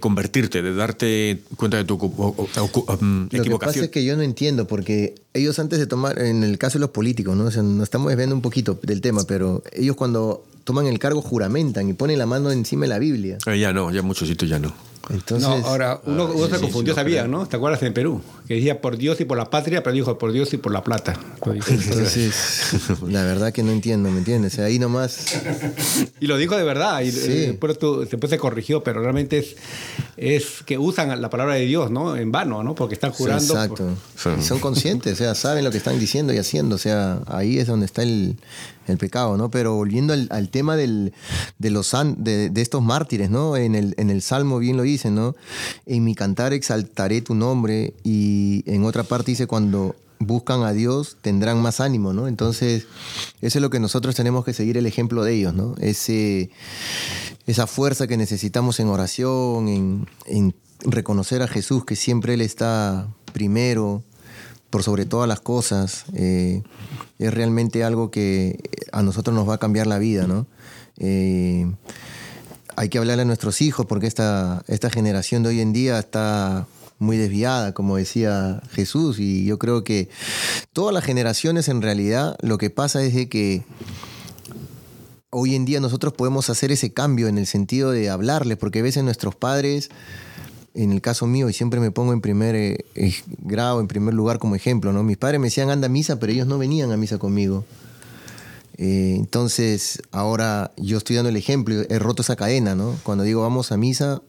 [0.00, 3.28] convertirte, de darte cuenta de tu equivocación.
[3.32, 6.58] Lo que pasa es que yo no entiendo, porque ellos antes de tomar, en el
[6.58, 7.46] caso de los políticos, ¿no?
[7.46, 11.88] O nos estamos desviando un poquito del tema, pero ellos cuando toman el cargo juramentan
[11.88, 13.38] y ponen la mano encima de la Biblia.
[13.46, 14.74] Eh, ya no, ya muchos sitios ya no.
[15.08, 17.46] Entonces, no, ahora, uno, ah, se confundió, sabía, ¿no?
[17.46, 18.20] ¿Te acuerdas en Perú?
[18.48, 20.82] Que decía por Dios y por la patria, pero dijo por Dios y por la
[20.82, 21.18] plata.
[21.44, 22.72] Entonces,
[23.08, 24.54] la verdad que no entiendo, ¿me entiendes?
[24.54, 25.40] O sea, ahí nomás.
[26.20, 27.78] Y lo dijo de verdad, y después,
[28.10, 29.56] después, se corrigió, pero realmente es,
[30.16, 32.16] es que usan la palabra de Dios, ¿no?
[32.16, 32.74] En vano, ¿no?
[32.74, 33.54] Porque están jurando.
[33.54, 33.96] exacto.
[34.40, 37.66] son conscientes, o sea, saben lo que están diciendo y haciendo, o sea, ahí es
[37.66, 38.36] donde está el,
[38.92, 39.50] el pecado, ¿no?
[39.50, 41.12] Pero volviendo al, tema de,
[41.58, 43.56] los, de, estos mártires, ¿no?
[43.56, 45.34] En el, en el Salmo bien lo dice, ¿no?
[45.86, 51.16] En mi cantar exaltaré tu nombre y en otra parte dice cuando buscan a Dios
[51.20, 52.28] tendrán más ánimo, ¿no?
[52.28, 52.86] Entonces,
[53.40, 55.74] eso es lo que nosotros tenemos que seguir el ejemplo de ellos, ¿no?
[55.78, 56.50] Ese,
[57.46, 64.02] esa fuerza que necesitamos en oración, en reconocer a Jesús, que siempre Él está primero,
[64.70, 66.62] por sobre todas las cosas, eh,
[67.18, 68.58] es realmente algo que
[68.92, 70.46] a nosotros nos va a cambiar la vida, ¿no?
[70.98, 71.70] Eh,
[72.76, 76.66] hay que hablarle a nuestros hijos porque esta, esta generación de hoy en día está
[76.98, 80.08] muy desviada, como decía Jesús, y yo creo que
[80.72, 83.64] todas las generaciones en realidad lo que pasa es de que
[85.30, 88.82] hoy en día nosotros podemos hacer ese cambio en el sentido de hablarles, porque a
[88.82, 89.90] veces nuestros padres
[90.76, 94.12] en el caso mío, y siempre me pongo en primer eh, eh, grado, en primer
[94.12, 95.02] lugar como ejemplo, ¿no?
[95.02, 97.64] Mis padres me decían anda a misa, pero ellos no venían a misa conmigo.
[98.76, 102.94] Eh, entonces, ahora yo estoy dando el ejemplo, he roto esa cadena, ¿no?
[103.02, 104.20] Cuando digo vamos a misa,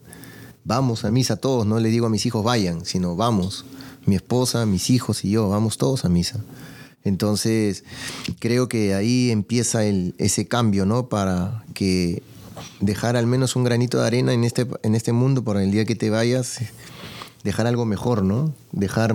[0.64, 3.66] vamos a misa todos, no le digo a mis hijos vayan, sino vamos.
[4.06, 6.42] Mi esposa, mis hijos y yo, vamos todos a misa.
[7.04, 7.84] Entonces,
[8.38, 11.10] creo que ahí empieza ese cambio, ¿no?
[11.10, 12.22] Para que
[12.80, 15.84] dejar al menos un granito de arena en este, en este mundo para el día
[15.84, 16.60] que te vayas,
[17.44, 18.54] dejar algo mejor, ¿no?
[18.72, 19.14] Dejar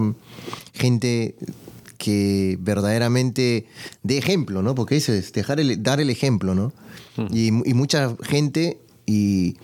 [0.74, 1.36] gente
[1.98, 3.66] que verdaderamente
[4.04, 4.76] de ejemplo, ¿no?
[4.76, 6.74] Porque eso es dejar el, dar el ejemplo, ¿no?
[7.16, 7.28] Hmm.
[7.32, 9.58] Y, mucha gente, y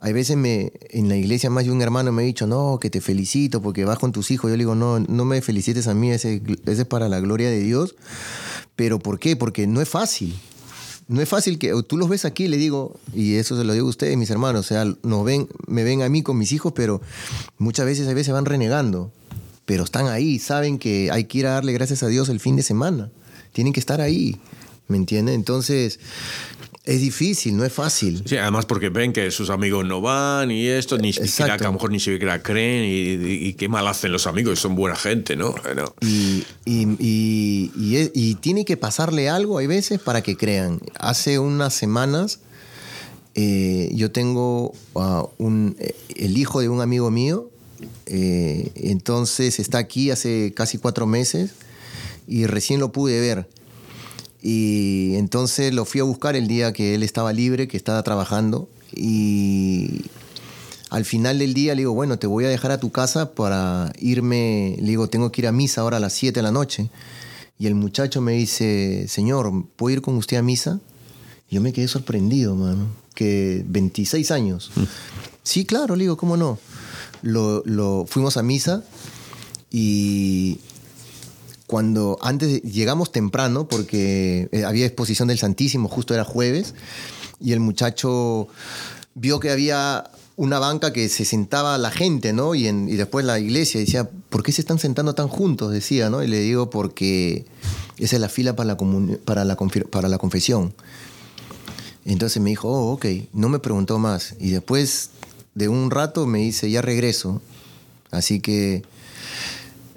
[0.00, 2.90] hay veces me, en la iglesia más de un hermano me ha dicho, no, que
[2.90, 4.50] te felicito porque vas con tus hijos.
[4.50, 7.50] Yo le digo, no, no me felicites a mí, ese, ese es para la gloria
[7.50, 7.96] de Dios.
[8.76, 9.34] Pero ¿por qué?
[9.34, 10.34] Porque no es fácil
[11.08, 13.86] no es fácil que tú los ves aquí, le digo, y eso se lo digo
[13.86, 17.00] a ustedes, mis hermanos, o sea, ven, me ven a mí con mis hijos, pero
[17.58, 19.12] muchas veces a veces van renegando,
[19.64, 22.56] pero están ahí, saben que hay que ir a darle gracias a Dios el fin
[22.56, 23.10] de semana,
[23.52, 24.40] tienen que estar ahí,
[24.88, 25.34] ¿me entiendes?
[25.34, 26.00] Entonces,
[26.84, 28.22] es difícil, no es fácil.
[28.26, 31.68] Sí, además porque ven que sus amigos no van y esto, ni siquiera, que a
[31.68, 35.54] lo mejor ni siquiera creen y, qué mal hacen los amigos, son buena gente, ¿no?
[36.02, 40.80] Y, y, tiene que pasarle algo, hay veces, para que crean.
[40.98, 42.40] Hace unas semanas
[43.34, 44.74] eh, yo tengo
[45.38, 45.76] un,
[46.14, 47.48] el hijo de un amigo mío,
[48.06, 51.52] eh, entonces está aquí hace casi cuatro meses
[52.26, 53.48] y recién lo pude ver.
[54.46, 58.68] Y entonces lo fui a buscar el día que él estaba libre, que estaba trabajando.
[58.94, 60.02] Y
[60.90, 63.90] al final del día le digo, bueno, te voy a dejar a tu casa para
[63.98, 64.76] irme.
[64.80, 66.90] Le digo, tengo que ir a misa ahora a las 7 de la noche.
[67.58, 70.78] Y el muchacho me dice, señor, ¿puedo ir con usted a misa?
[71.48, 72.88] Y yo me quedé sorprendido, mano.
[73.14, 74.72] Que 26 años.
[74.76, 74.82] Mm.
[75.42, 76.58] Sí, claro, le digo, ¿cómo no?
[77.22, 78.84] Lo, lo, fuimos a misa
[79.70, 80.58] y
[81.66, 86.74] cuando antes llegamos temprano porque eh, había exposición del Santísimo, justo era jueves,
[87.40, 88.48] y el muchacho
[89.14, 92.54] vio que había una banca que se sentaba la gente, ¿no?
[92.54, 92.64] Y,
[92.96, 95.72] después la iglesia decía, ¿por qué se están sentando tan juntos?
[95.72, 96.22] Decía, ¿no?
[96.22, 97.46] Y le digo, porque
[97.98, 98.76] esa es la fila para la,
[99.24, 99.56] para la,
[99.90, 100.74] para la confesión.
[102.04, 104.34] Entonces me dijo, oh, ok, no me preguntó más.
[104.40, 105.10] Y después
[105.54, 107.40] de un rato me dice, ya regreso.
[108.10, 108.82] Así que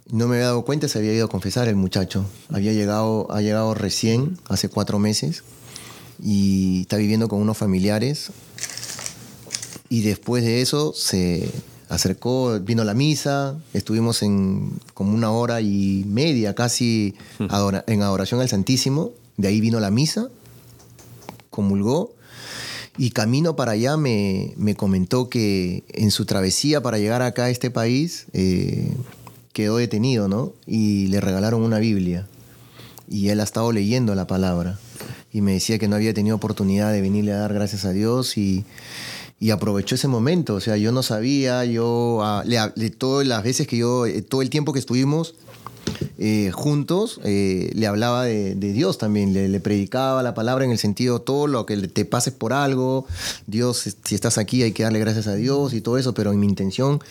[0.10, 2.26] no me había dado cuenta, se había ido a confesar el muchacho.
[2.50, 5.44] Había llegado, ha llegado recién, hace cuatro meses,
[6.24, 8.32] y está viviendo con unos familiares.
[9.90, 11.50] Y después de eso se
[11.90, 17.46] acercó, vino a la misa, estuvimos en como una hora y media casi hmm.
[17.88, 19.12] en adoración al Santísimo.
[19.38, 20.30] De ahí vino la misa,
[21.50, 22.18] comulgó
[22.98, 27.70] y camino para allá me, comentó que en su travesía para llegar acá a este
[27.70, 28.92] país eh,
[29.58, 30.54] quedó detenido, ¿no?
[30.68, 32.28] Y le regalaron una Biblia.
[33.10, 34.78] Y él ha estado leyendo la palabra.
[35.34, 38.38] Y me decía que no había tenido oportunidad de venirle a dar gracias a Dios
[38.38, 38.66] y,
[39.52, 40.54] aprovechó ese momento.
[40.54, 44.44] O sea, yo no sabía, yo, ah, le, todas las veces que yo, eh, todo
[44.44, 45.34] el tiempo que estuvimos
[46.20, 51.20] eh, juntos, eh, le hablaba de, Dios también, le, predicaba la palabra en el sentido
[51.20, 53.08] todo lo que te pases por algo,
[53.48, 56.40] Dios, si estás aquí hay que darle gracias a Dios y todo eso, pero en
[56.40, 57.02] mi intención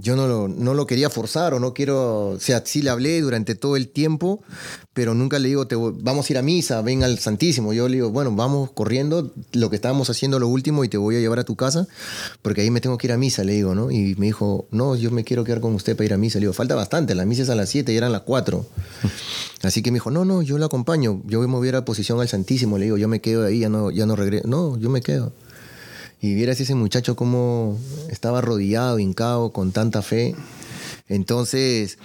[0.00, 3.20] yo no lo, no lo quería forzar o no quiero, o sea, sí le hablé
[3.20, 4.42] durante todo el tiempo,
[4.92, 7.72] pero nunca le digo, te, vamos a ir a misa, ven al Santísimo.
[7.72, 11.16] Yo le digo, bueno, vamos corriendo lo que estábamos haciendo lo último y te voy
[11.16, 11.86] a llevar a tu casa,
[12.42, 13.90] porque ahí me tengo que ir a misa, le digo, ¿no?
[13.90, 16.38] Y me dijo, no, yo me quiero quedar con usted para ir a misa.
[16.38, 18.66] Le digo, falta bastante, la misa es a las 7 y eran las 4.
[19.62, 22.28] Así que me dijo, no, no, yo lo acompaño, yo voy a a posición al
[22.28, 22.78] Santísimo.
[22.78, 24.46] Le digo, yo me quedo ahí, ya no, ya no regreso.
[24.46, 25.32] No, yo me quedo.
[26.20, 27.78] Y vieras ese muchacho cómo
[28.10, 30.34] estaba arrodillado, hincado, con tanta fe.
[31.08, 31.98] Entonces,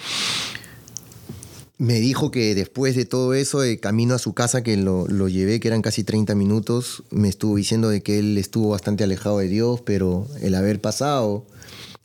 [1.78, 5.28] me dijo que después de todo eso, de camino a su casa, que lo, lo,
[5.28, 9.40] llevé, que eran casi 30 minutos, me estuvo diciendo de que él estuvo bastante alejado
[9.40, 11.46] de Dios, pero el haber pasado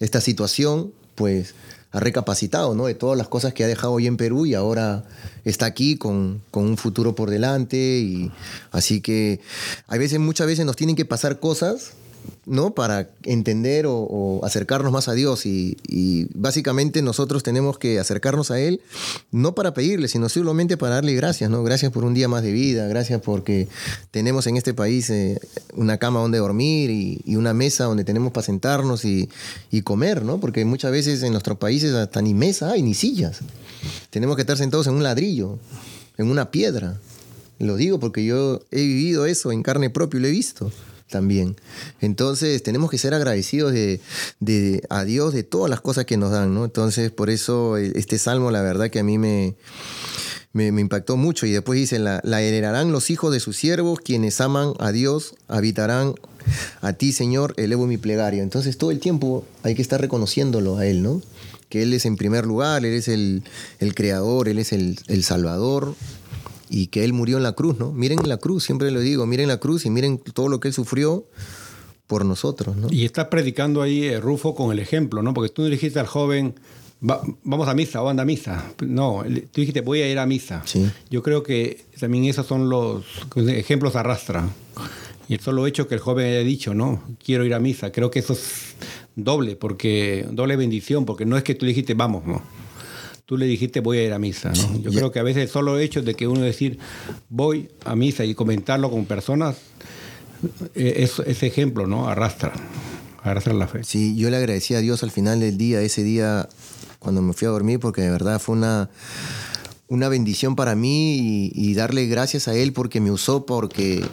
[0.00, 1.54] esta situación, pues
[1.93, 2.87] ha recapacitado, ¿no?
[2.87, 5.05] De todas las cosas que ha dejado hoy en Perú y ahora
[5.45, 7.76] está aquí con, un futuro por delante.
[7.76, 8.30] Y,
[8.72, 9.41] así que
[9.87, 11.93] hay veces, muchas veces nos tienen que pasar cosas
[12.47, 12.74] ¿no?
[12.74, 15.47] Para entender o, acercarnos más a Dios.
[15.47, 15.77] Y,
[16.35, 18.81] básicamente nosotros tenemos que acercarnos a Él,
[19.33, 21.62] no para pedirle, sino simplemente para darle gracias, ¿no?
[21.62, 23.68] Gracias por un día más de vida, gracias porque
[24.11, 25.41] tenemos en este país eh,
[25.74, 29.29] una cama donde dormir y, una mesa donde tenemos para sentarnos y,
[29.85, 30.41] comer, ¿no?
[30.41, 33.41] Porque muchas veces en nuestros países hasta ni mesa hay, ni sillas.
[34.11, 35.59] Tenemos que estar sentados en un ladrillo,
[36.16, 36.99] en una piedra.
[37.59, 40.72] Lo digo porque yo he vivido eso en carne propia y lo he visto
[41.09, 41.57] también.
[42.00, 46.54] Entonces tenemos que ser agradecidos de, a Dios de todas las cosas que nos dan,
[46.54, 46.64] ¿no?
[46.64, 49.54] Entonces por eso eh, este salmo la verdad que a mí me,
[50.52, 54.40] me, impactó mucho y después dice, la, la, heredarán los hijos de sus siervos, quienes
[54.40, 56.14] aman a Dios, habitarán
[56.80, 58.42] a ti, Señor, elevo mi plegaria.
[58.42, 61.22] Entonces todo el tiempo hay que estar reconociéndolo a Él, ¿no?
[61.68, 63.42] Que Él es en primer lugar, Él es el,
[63.80, 65.94] el creador, Él es el, el salvador,
[66.69, 67.93] y que Él murió en la cruz, ¿no?
[67.93, 70.75] Miren la cruz, siempre lo digo, miren la cruz y miren todo lo que Él
[70.75, 71.25] sufrió
[72.07, 72.89] por nosotros, ¿no?
[72.91, 75.35] Y estás predicando ahí, eh, Rufo, con el ejemplo, ¿no?
[75.35, 76.55] Porque tú no dijiste al joven,
[77.01, 78.73] vamos a misa o anda a misa.
[78.81, 80.62] No, tú dijiste, voy a ir a misa.
[80.64, 80.89] Sí.
[81.11, 83.05] Yo creo que también esos son los
[83.37, 84.49] ejemplos arrastra.
[85.29, 88.12] Y el solo hecho que el joven haya dicho, no, quiero ir a misa, creo
[88.12, 88.77] que eso es
[89.17, 92.43] doble, porque doble bendición, porque no es que tú dijiste, vamos, no
[93.27, 94.53] tú le dijiste voy a ir a misa.
[94.53, 94.81] ¿no?
[94.81, 96.79] Yo creo que a veces el solo hecho de que uno decir
[97.29, 99.57] voy a misa y comentarlo con personas,
[100.74, 102.09] eh, es, ese ejemplo ¿no?
[102.09, 102.53] arrastra,
[103.22, 103.85] arrastra la fe.
[103.85, 106.49] Sí, yo le agradecí a Dios al final del día, ese día
[106.99, 108.91] cuando me fui a dormir, porque de verdad fue una,
[109.89, 114.05] una bendición para mí y, darle gracias a Él porque me usó, porque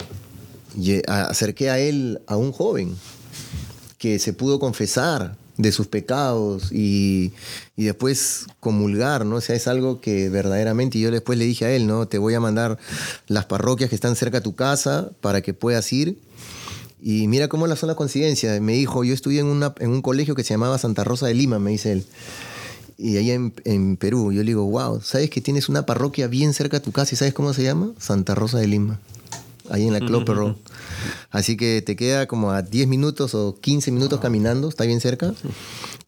[1.06, 2.94] acerqué a Él a un joven
[3.98, 7.32] que se pudo confesar, de sus pecados y,
[7.76, 9.36] después comulgar, ¿no?
[9.36, 12.08] O sea, es algo que verdaderamente, y yo después le dije a él, ¿no?
[12.08, 12.78] Te voy a mandar
[13.26, 16.18] las parroquias que están cerca de tu casa para que puedas ir.
[17.00, 18.60] Y mira cómo son las coincidencias.
[18.60, 21.34] Me dijo, yo estudié en, una, en un colegio que se llamaba Santa Rosa de
[21.34, 22.06] Lima, me dice él.
[22.96, 26.54] Y ahí en, en, Perú, yo le digo, wow, ¿sabes que tienes una parroquia bien
[26.54, 27.92] cerca de tu casa y sabes cómo se llama?
[27.98, 29.00] Santa Rosa de Lima
[29.70, 30.56] ahí en la Clopero.
[31.30, 35.34] Así que te queda como a 10 minutos o 15 minutos caminando, está bien cerca.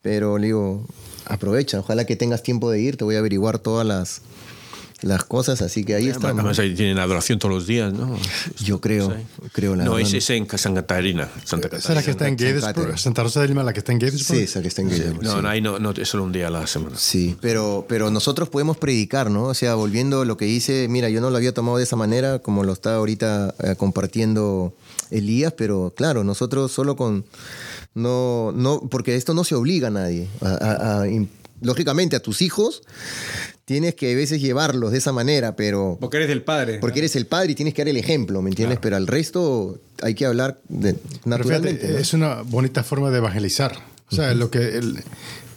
[0.03, 0.87] Pero le digo,
[1.25, 4.23] aprovecha, ojalá que tengas tiempo de ir, te voy a averiguar todas las,
[5.03, 6.29] las cosas, así que ahí está.
[6.29, 8.19] Además ahí tienen adoración todos los días, ¿no?
[8.59, 9.15] Yo creo,
[9.53, 11.29] creo la No, ese es en Santa Catarina.
[11.45, 11.79] Santa Catarina.
[11.79, 12.99] ¿Esa la que está en Gatesburg?
[12.99, 14.39] ¿Santa Rosa de Lima la que está en Gatesburg?
[14.39, 15.23] Sí, esa que está en Gatesburg.
[15.23, 16.97] No, no, ahí no, no, es solo un día a la semana.
[16.97, 19.45] Sí, pero, pero nosotros podemos predicar, ¿no?
[19.45, 21.97] O sea, volviendo a lo que dice, mira, yo no lo había tomado de esa
[21.97, 24.75] manera, como lo está ahorita eh, compartiendo
[25.11, 27.25] Elías, pero claro, nosotros solo con...
[27.95, 30.29] No, no, porque esto no se obliga a nadie.
[31.61, 32.83] Lógicamente a tus hijos
[33.65, 35.99] tienes que a veces llevarlos de esa manera, pero...
[36.01, 36.79] Porque eres el padre.
[36.79, 38.79] Porque eres el padre y tienes que dar el ejemplo, ¿me entiendes?
[38.81, 42.01] Pero al resto hay que hablar de, naturalmente.
[42.01, 43.77] Es una bonita forma de evangelizar.
[44.09, 44.81] O sea, lo, que,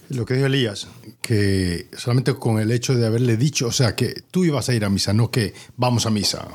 [0.10, 0.88] lo que dijo Elías,
[1.22, 4.86] que solamente con el hecho de haberle dicho, o sea, que tú ibas a ir
[4.86, 6.48] a misa, no que vamos a misa.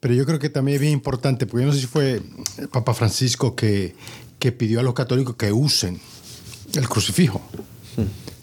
[0.00, 2.22] Pero yo creo que también es bien importante, porque yo no sé si fue
[2.56, 3.94] el Papa Francisco que,
[4.38, 6.00] que pidió a los católicos que usen
[6.74, 7.42] el crucifijo.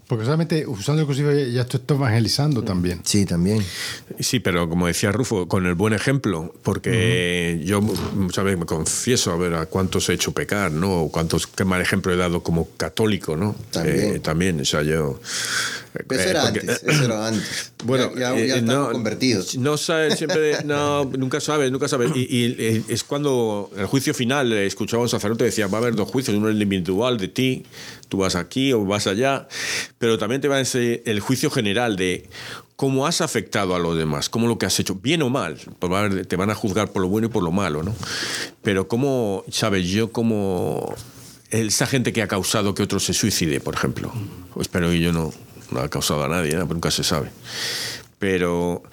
[0.10, 3.02] Porque solamente usando el crucifijo ya estoy evangelizando también.
[3.04, 3.64] Sí, también.
[4.20, 9.32] Sí, pero como decía Rufo, con el buen ejemplo, porque yo muchas veces me confieso
[9.32, 11.10] a ver a cuántos he hecho pecar, ¿no?
[11.12, 13.56] Cuántos, qué mal ejemplo he dado como católico, ¿no?
[13.70, 14.16] También.
[14.16, 15.20] Eh, también, o sea, yo...
[16.10, 17.72] Eso era antes, eso era antes.
[17.84, 19.58] Bueno, ya, ya, eh, no, convertidos.
[19.58, 22.12] No sabes, siempre, no, nunca sabes, nunca sabes.
[22.16, 25.96] Y, es cuando en el juicio final escuchaba a un sacerdote decía, va a haber
[25.96, 27.66] dos juicios, uno el individual de ti,
[28.10, 29.48] tú vas aquí o vas allá,
[29.98, 32.28] pero también te va a enseñar el juicio general de
[32.76, 36.28] cómo has afectado a los demás, cómo lo que has hecho, bien o mal, pues
[36.28, 37.96] te van a juzgar por lo bueno y por lo malo, ¿no?
[38.62, 40.94] Pero cómo, sabes, yo como
[41.50, 44.12] esa gente que ha causado que otro se suicide, por ejemplo,
[44.60, 45.34] espero que yo no,
[45.72, 46.66] no ha causado a nadie, ¿no?
[46.66, 47.30] nunca se sabe.
[48.20, 48.84] Pero.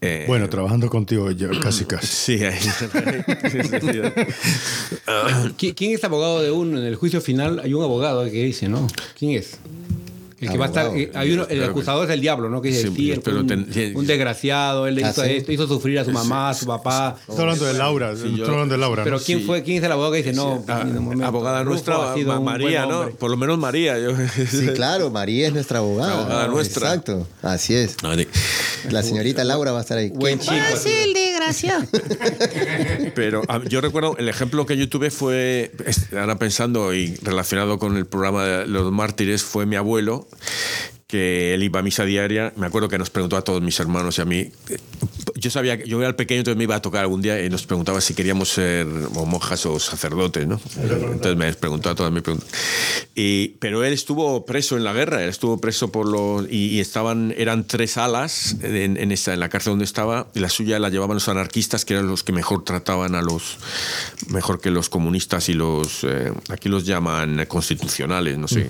[0.00, 2.06] Eh, bueno, trabajando contigo yo, casi casi.
[2.06, 2.58] Sí, ahí.
[5.74, 6.78] ¿Quién es abogado de uno?
[6.78, 8.86] En el juicio final hay un abogado que dice, ¿no?
[9.18, 9.58] ¿Quién es?
[10.40, 12.62] El, que va a estar, eh, hay uno, el acusador es el diablo, ¿no?
[12.62, 13.12] Que dice, sí,
[13.94, 17.16] un, desgraciado, él hizo esto, hizo sufrir a su mamá, a su papá.
[17.28, 19.02] Estoy hablando de Laura, estoy hablando de Laura.
[19.02, 20.86] Pero ¿quién, fue, ¿quién es el abogado que dice, no, ah,
[21.24, 23.10] abogada nuestra, María, ¿no?
[23.10, 23.96] Por lo menos María.
[24.48, 26.12] Sí, claro, María es nuestra abogada.
[26.12, 26.88] abogada nuestra.
[26.88, 27.96] Exacto, así es.
[28.90, 30.10] La señorita Laura va a estar ahí.
[30.10, 30.54] Buen chico.
[33.14, 35.72] Pero yo recuerdo, el ejemplo que yo tuve fue,
[36.12, 40.26] ahora pensando y relacionado con el programa de los mártires, fue mi abuelo
[41.06, 42.52] que él iba a misa diaria.
[42.56, 44.50] Me acuerdo que nos preguntó a todos mis hermanos y a mí.
[45.38, 47.48] Yo sabía que yo era el pequeño, entonces me iba a tocar algún día y
[47.48, 50.60] nos preguntaba si queríamos ser monjas o sacerdotes, ¿no?
[50.76, 52.48] Entonces me preguntó a todas mis preguntas.
[53.14, 56.50] Y, pero él estuvo preso en la guerra, él estuvo preso por los.
[56.50, 60.48] Y, estaban, eran tres alas en, en, esa, en la cárcel donde estaba, y la
[60.48, 63.58] suya la llevaban los anarquistas, que eran los que mejor trataban a los.
[64.30, 66.02] mejor que los comunistas y los.
[66.02, 68.68] Eh, aquí los llaman constitucionales, no sé.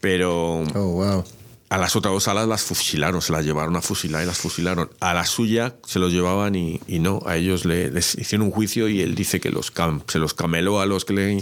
[0.00, 0.64] Pero.
[0.74, 1.24] Oh, wow
[1.70, 4.90] a las otras dos alas las fusilaron, se las llevaron a fusilar y las fusilaron.
[5.00, 8.88] A la suya se los llevaban y, no, a ellos le, les hicieron un juicio
[8.88, 9.72] y él dice que los
[10.06, 11.34] se los cameló a los que le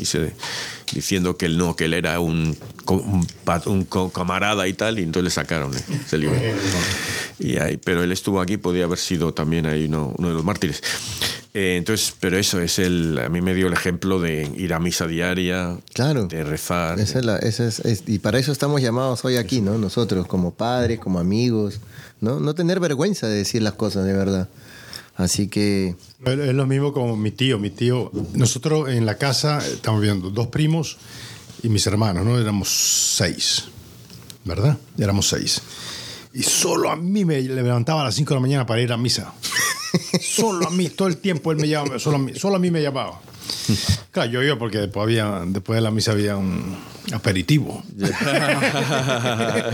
[0.93, 2.57] diciendo que él no, que él era un,
[2.87, 5.80] un, camarada y tal, y entonces le sacaron, ¿eh?
[6.07, 6.18] se
[7.39, 10.45] Y ahí, pero él estuvo aquí, podía haber sido también ahí uno, uno de los
[10.45, 10.82] mártires.
[11.57, 13.18] Eh, entonces, pero eso es el.
[13.18, 17.01] A mí me dio el ejemplo de ir a misa diaria, claro, de rezar.
[17.01, 19.78] Esa es y para eso estamos llamados hoy aquí, ¿no?
[19.78, 21.80] Nosotros, como padres, como amigos,
[22.20, 22.41] ¿no?
[22.41, 24.51] No tener vergüenza de decir las cosas de verdad.
[25.17, 25.97] Así que.
[26.25, 27.59] Es lo mismo como mi tío.
[27.59, 30.99] Mi tío, nosotros en la casa estamos viendo dos primos
[31.62, 32.39] y mis hermanos, ¿no?
[32.39, 32.69] Éramos
[33.17, 33.64] seis,
[34.45, 34.77] ¿verdad?
[34.99, 35.61] Éramos seis.
[36.35, 38.97] Y solo a mí me levantaba a las cinco de la mañana para ir a
[38.99, 39.33] misa.
[40.20, 42.70] Solo a mí, todo el tiempo él me llamaba, solo a mí, solo a mí
[42.70, 43.20] me llamaba.
[44.11, 46.76] Claro, yo iba porque después, había, después de la misa había un
[47.12, 47.82] aperitivo.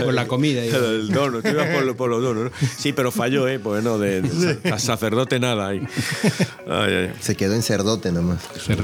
[0.03, 0.63] por la comida.
[0.63, 2.51] El dono, tú ibas por, los donos.
[2.77, 3.59] Sí, pero falló, ¿eh?
[3.59, 4.21] Pues no, de,
[4.77, 5.69] sacerdote nada.
[5.69, 5.81] Ahí.
[7.21, 8.41] Se quedó en cerdote nomás.
[8.67, 8.83] Bueno,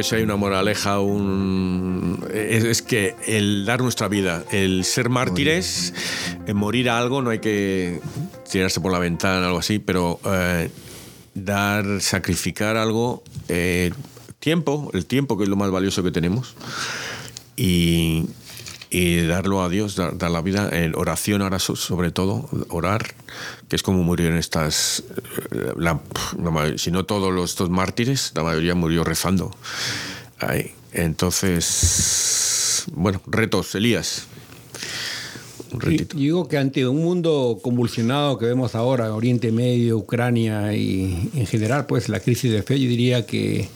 [0.00, 2.24] que si hay una moraleja, un...
[2.32, 5.92] es, que el dar nuestra vida, el ser mártires,
[6.46, 8.00] en morir a algo, no hay que
[8.50, 10.70] tirarse por la ventana o algo así, pero eh,
[11.34, 13.92] dar, sacrificar algo, eh,
[14.38, 16.54] tiempo, el tiempo que es lo más valioso que tenemos,
[17.56, 18.24] y,
[18.90, 23.14] y darlo a Dios, dar, la vida en oración ahora sobre todo, orar,
[23.68, 25.04] que es como murieron estas,
[25.52, 25.72] eh,
[26.76, 29.54] si no todos los, estos mártires, la mayoría murió rezando.
[30.92, 34.26] Entonces, bueno, retos, Elías.
[36.14, 41.86] digo que ante un mundo convulsionado que vemos ahora, Oriente Medio, Ucrania y en general,
[41.86, 43.68] pues la crisis de fe, yo diría que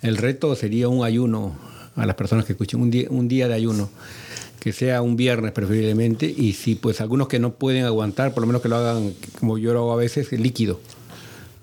[0.00, 1.54] el reto sería un ayuno
[1.94, 3.90] a las personas que escuchen, un día, un día de ayuno
[4.62, 8.46] que sea un viernes preferiblemente, y si pues algunos que no pueden aguantar, por lo
[8.46, 10.78] menos que lo hagan como yo lo hago a veces, líquido,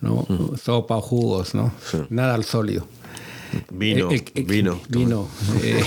[0.02, 0.28] ¿no?
[0.62, 1.72] Sopa o jugos, ¿no?
[2.10, 2.86] Nada al sólido.
[3.72, 4.10] Vino,
[4.46, 4.82] vino.
[4.90, 5.30] Vino.
[5.64, 5.82] Eh.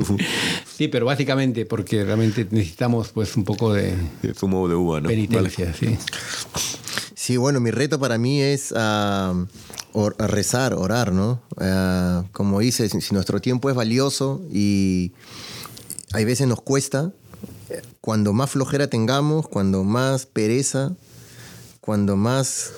[0.66, 3.94] sí, pero básicamente porque realmente necesitamos pues un poco de...
[4.34, 5.08] zumo de uva, ¿no?
[5.08, 5.98] Penitencia, sí.
[7.14, 9.34] Sí, bueno, mi reto para mí es ah,
[10.18, 11.42] rezar, orar, ¿no?
[11.58, 15.12] Ah, como dices, si nuestro tiempo es valioso y
[16.12, 17.12] hay veces nos cuesta,
[18.00, 20.92] cuando más flojera tengamos, cuando más pereza,
[21.80, 22.72] cuando más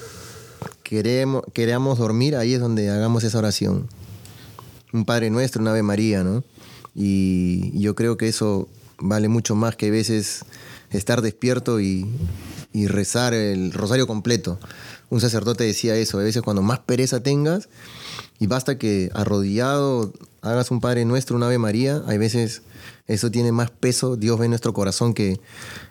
[0.83, 3.89] queremos, queramos dormir, ahí es donde hagamos esa oración.
[4.93, 6.43] Un Padre Nuestro, una Ave María, ¿no?
[6.95, 8.69] Y yo creo que eso
[8.99, 10.45] vale mucho más que a veces
[10.91, 12.07] estar despierto y,
[12.73, 14.59] y rezar el rosario completo.
[15.09, 17.69] Un sacerdote decía eso, a veces cuando más pereza tengas,
[18.41, 20.13] y basta que arrodillado
[20.43, 22.63] hagas un Padre Nuestro, una Ave María, hay veces
[23.07, 25.41] eso tiene más peso, Dios ve en nuestro corazón que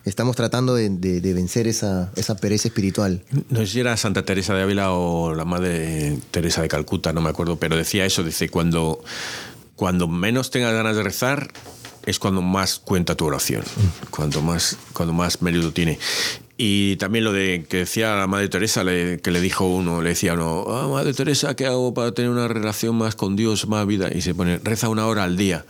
[0.04, 0.88] estamos tratando de,
[1.34, 3.22] vencer esa, esa, pereza espiritual.
[3.50, 7.20] No sé si era Santa Teresa de Ávila o la Madre Teresa de Calcuta, no
[7.20, 9.04] me acuerdo, pero decía eso, dice, cuando,
[9.76, 11.52] cuando menos tengas ganas de rezar,
[12.06, 13.62] es cuando más cuenta tu oración,
[14.10, 15.98] cuando más, cuando más mérito tiene.
[16.62, 20.34] Y también lo de que decía la Madre Teresa, que le dijo uno, le decía
[20.34, 24.10] uno, ah, Madre Teresa, ¿qué hago para tener una relación más con Dios, más vida?
[24.14, 25.64] Y se pone, reza una hora al día.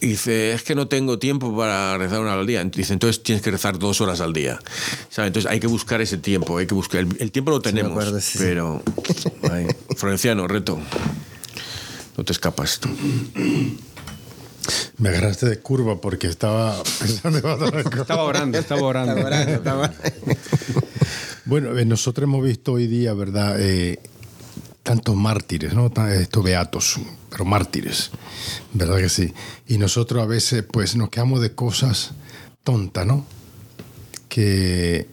[0.00, 2.62] Y dice, es que no tengo tiempo para rezar una hora al día.
[2.62, 4.60] Dice, entonces tienes que rezar dos horas al día.
[5.16, 7.00] Entonces hay que buscar ese tiempo, hay que buscar.
[7.18, 8.04] El, tiempo lo tenemos,
[8.38, 8.84] pero.
[9.96, 10.78] Florenciano, reto.
[12.16, 12.88] No te escapas tú.
[14.98, 19.90] Me agarraste de curva porque estaba pensando Estaba orando, estaba orando.
[21.46, 23.56] bueno, eh, nosotros hemos visto hoy día, ¿verdad?
[23.58, 23.98] Eh,
[24.82, 25.90] tantos mártires, ¿no?
[26.08, 27.00] Estos beatos,
[27.30, 28.10] pero mártires,
[28.72, 29.32] ¿verdad que sí?
[29.66, 32.12] Y nosotros a veces, pues, nos quedamos de cosas
[32.62, 33.24] tontas, ¿no?
[34.28, 35.08] Que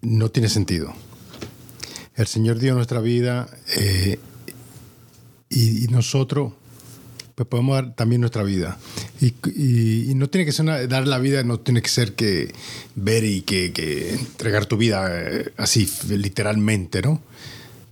[0.00, 0.92] no tiene sentido.
[2.14, 4.18] El Señor dio nuestra vida eh,
[5.48, 6.52] y nosotros
[7.34, 8.78] pues podemos dar también nuestra vida.
[9.20, 12.52] Y, no tiene que ser dar la vida, no tiene que ser que
[12.94, 17.20] ver y que, entregar tu vida eh, así, literalmente, ¿no?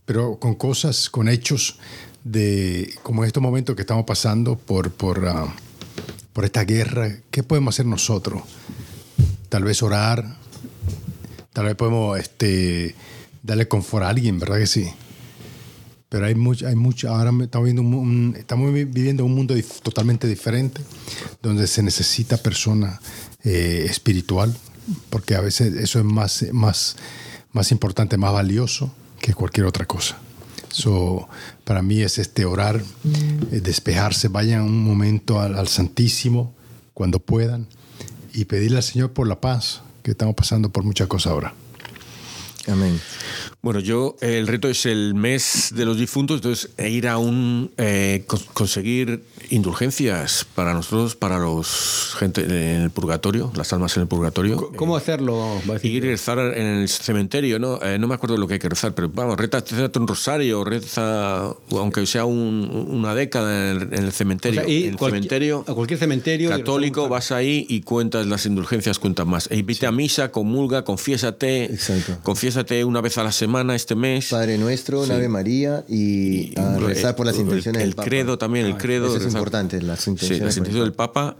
[0.04, 1.78] Pero con cosas, con hechos
[2.24, 5.54] de, como en estos momentos que estamos pasando por, por, ah,
[6.32, 8.42] por esta guerra, ¿qué podemos hacer nosotros?
[9.48, 10.36] Tal vez orar,
[11.52, 12.94] tal vez podemos este,
[13.42, 14.90] darle confort a alguien, ¿verdad que sí?
[16.10, 17.70] Pero hay mucho, hay mucho ahora estamos,
[18.36, 20.82] estamos viviendo un mundo totalmente diferente,
[21.40, 23.00] donde se necesita persona
[23.44, 24.54] eh, espiritual,
[25.08, 26.96] porque a veces eso es más, más,
[27.52, 30.18] más importante, más valioso que cualquier otra cosa.
[30.72, 31.28] So,
[31.64, 32.82] para mí es este orar,
[33.52, 36.52] eh, despejarse, vayan un momento al, al Santísimo
[36.92, 37.68] cuando puedan
[38.34, 41.54] y pedirle al Señor por la paz, que estamos pasando por muchas cosas ahora.
[42.70, 43.00] Amén.
[43.62, 47.70] Bueno, yo, el reto es el mes de los difuntos, entonces e ir a un,
[47.76, 54.08] eh, conseguir indulgencias para nosotros, para los gente en el purgatorio, las almas en el
[54.08, 54.72] purgatorio.
[54.76, 55.60] ¿Cómo hacerlo?
[55.82, 57.82] Ir a rezar en el cementerio, ¿no?
[57.82, 59.62] Eh, no me acuerdo lo que hay que rezar, pero vamos, reza,
[59.94, 64.62] un rosario, reza, aunque sea una década en el, cementerio.
[64.62, 65.64] en el cementerio.
[65.68, 66.48] A cualquier cementerio.
[66.48, 69.50] Católico, vas ahí y cuentas las indulgencias, cuentas más.
[69.50, 71.64] E invite a misa, comulga, confiésate.
[71.64, 72.18] Exacto.
[72.22, 74.28] Confiésate una vez a la semana este mes.
[74.28, 78.76] Padre Nuestro, Ave María y, a rezar por las intenciones el, del credo también, el
[78.76, 79.06] credo.
[79.14, 80.38] Eso es importante, las intenciones.
[80.38, 81.36] Sí, las intenciones del Papa.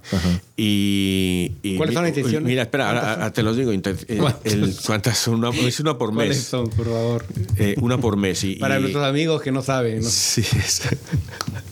[0.56, 2.48] Y, ¿Cuáles son las intenciones?
[2.48, 3.72] Mira, espera, te los digo.
[3.72, 3.80] Eh,
[4.86, 5.18] ¿Cuántas?
[5.18, 5.34] son?
[5.34, 6.26] Una, es una por mes.
[6.26, 7.24] ¿Cuáles son, por favor?
[7.56, 8.42] Eh, una por mes.
[8.44, 10.02] Y, Para nuestros amigos que no saben.
[10.02, 10.42] Sí,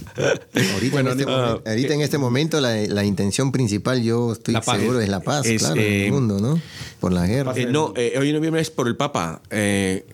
[0.74, 5.00] Ahorita, en, este momento, ahorita en este momento la, la, intención principal, yo estoy seguro,
[5.00, 6.60] es la paz, claro, en el eh, mundo, ¿no?
[7.00, 7.54] Por la guerra.
[7.68, 9.40] no, hoy en noviembre es por el Papa.
[9.50, 10.04] Eh,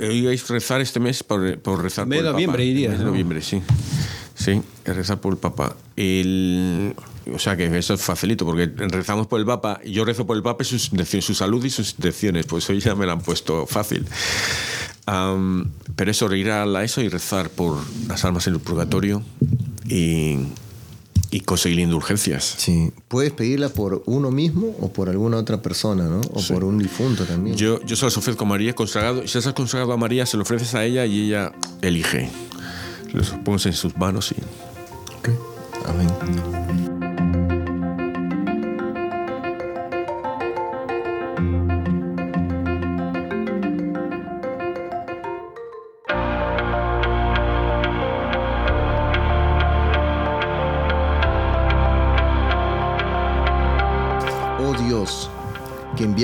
[0.00, 2.62] hoy vais a rezar este mes por, por rezar por el noviembre, Papa.
[2.64, 3.62] Iría, de noviembre, sí.
[4.34, 5.76] Sí, rezar por el Papa.
[5.96, 6.94] El,
[7.32, 10.42] o sea que eso es facilito, porque rezamos por el Papa, yo rezo por el
[10.42, 10.90] Papa y sus
[11.20, 14.06] su salud y sus intenciones, pues hoy ya me lo han puesto fácil.
[15.06, 17.78] Pero eso, ir a eso y rezar por
[18.08, 19.22] las almas en el purgatorio
[19.86, 20.38] y,
[21.30, 22.54] y conseguir indulgencias.
[22.58, 26.20] Sí, puedes pedirla por uno mismo o por alguna otra persona, ¿no?
[26.32, 27.56] O por un difunto también.
[27.56, 29.26] Yo, yo se las ofrezco a María consagrado.
[29.26, 31.52] Si has consagrado a María, se lo ofreces a ella y ella
[31.82, 32.30] elige.
[33.12, 34.36] Los pones en sus manos y
[35.86, 36.93] Amén.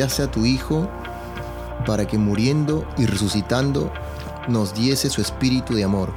[0.01, 0.89] Que enviase a tu Hijo
[1.87, 3.93] para que muriendo y resucitando
[4.49, 6.15] nos diese su espíritu de amor.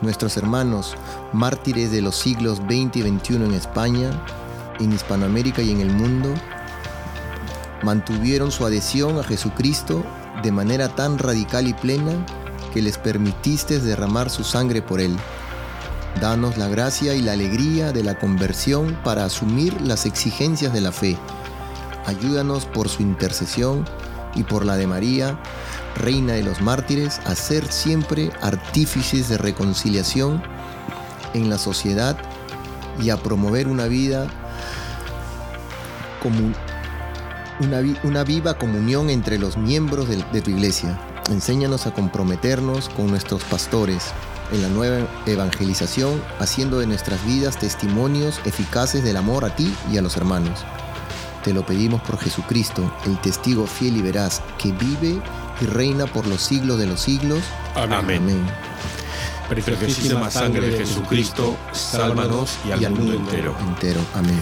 [0.00, 0.94] Nuestros hermanos,
[1.34, 4.10] mártires de los siglos XX y XXI en España,
[4.80, 6.32] en Hispanoamérica y en el mundo,
[7.82, 10.02] mantuvieron su adhesión a Jesucristo
[10.42, 12.12] de manera tan radical y plena
[12.72, 15.16] que les permitiste derramar su sangre por Él.
[16.18, 20.92] Danos la gracia y la alegría de la conversión para asumir las exigencias de la
[20.92, 21.18] fe
[22.06, 23.84] ayúdanos por su intercesión
[24.34, 25.38] y por la de María,
[25.96, 30.42] Reina de los mártires, a ser siempre artífices de reconciliación
[31.34, 32.16] en la sociedad
[33.00, 34.26] y a promover una vida
[36.20, 36.52] como
[37.60, 40.98] una, una, viva comunión entre los miembros de, de tu iglesia.
[41.30, 44.12] Enséñanos a comprometernos con nuestros pastores
[44.52, 49.98] en la nueva evangelización, haciendo de nuestras vidas testimonios eficaces del amor a ti y
[49.98, 50.64] a los hermanos.
[51.44, 55.20] Te lo pedimos por Jesucristo, el testigo fiel y veraz, que vive
[55.60, 57.40] y reina por los siglos de los siglos.
[57.74, 57.98] Amén.
[57.98, 58.46] Amén.
[59.50, 63.54] Preciosísima sangre de Jesucristo, sálvanos y al, mundo, entero.
[63.60, 64.00] entero.
[64.14, 64.40] Amén.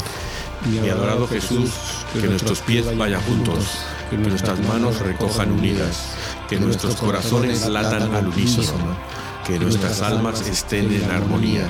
[0.71, 1.73] Mi adorado Jesús,
[2.13, 3.65] que nuestros pies vayan juntos,
[4.09, 6.05] que nuestras manos recojan unidas,
[6.49, 8.97] que nuestros corazones latan al unísono,
[9.45, 11.67] que nuestras almas estén en armonía,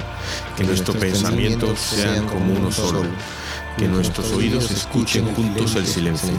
[0.59, 3.07] que nuestros pensamientos sean como uno solo
[3.77, 6.33] que nuestros oídos escuchen juntos el silencio,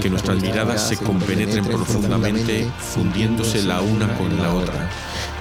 [0.00, 4.90] que nuestras miradas se compenetren profundamente, fundiéndose la una con la otra,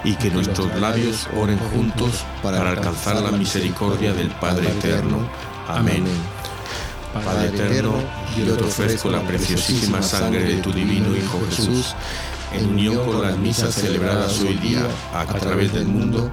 [0.04, 5.30] y que nuestros labios oren juntos para alcanzar la misericordia del Padre Eterno.
[5.68, 6.06] Amén.
[7.14, 7.96] Padre Eterno,
[8.38, 11.96] yo te ofrezco la preciosísima sangre de tu divino Hijo Jesús,
[12.54, 16.32] en unión con las misas celebradas hoy día a través del mundo,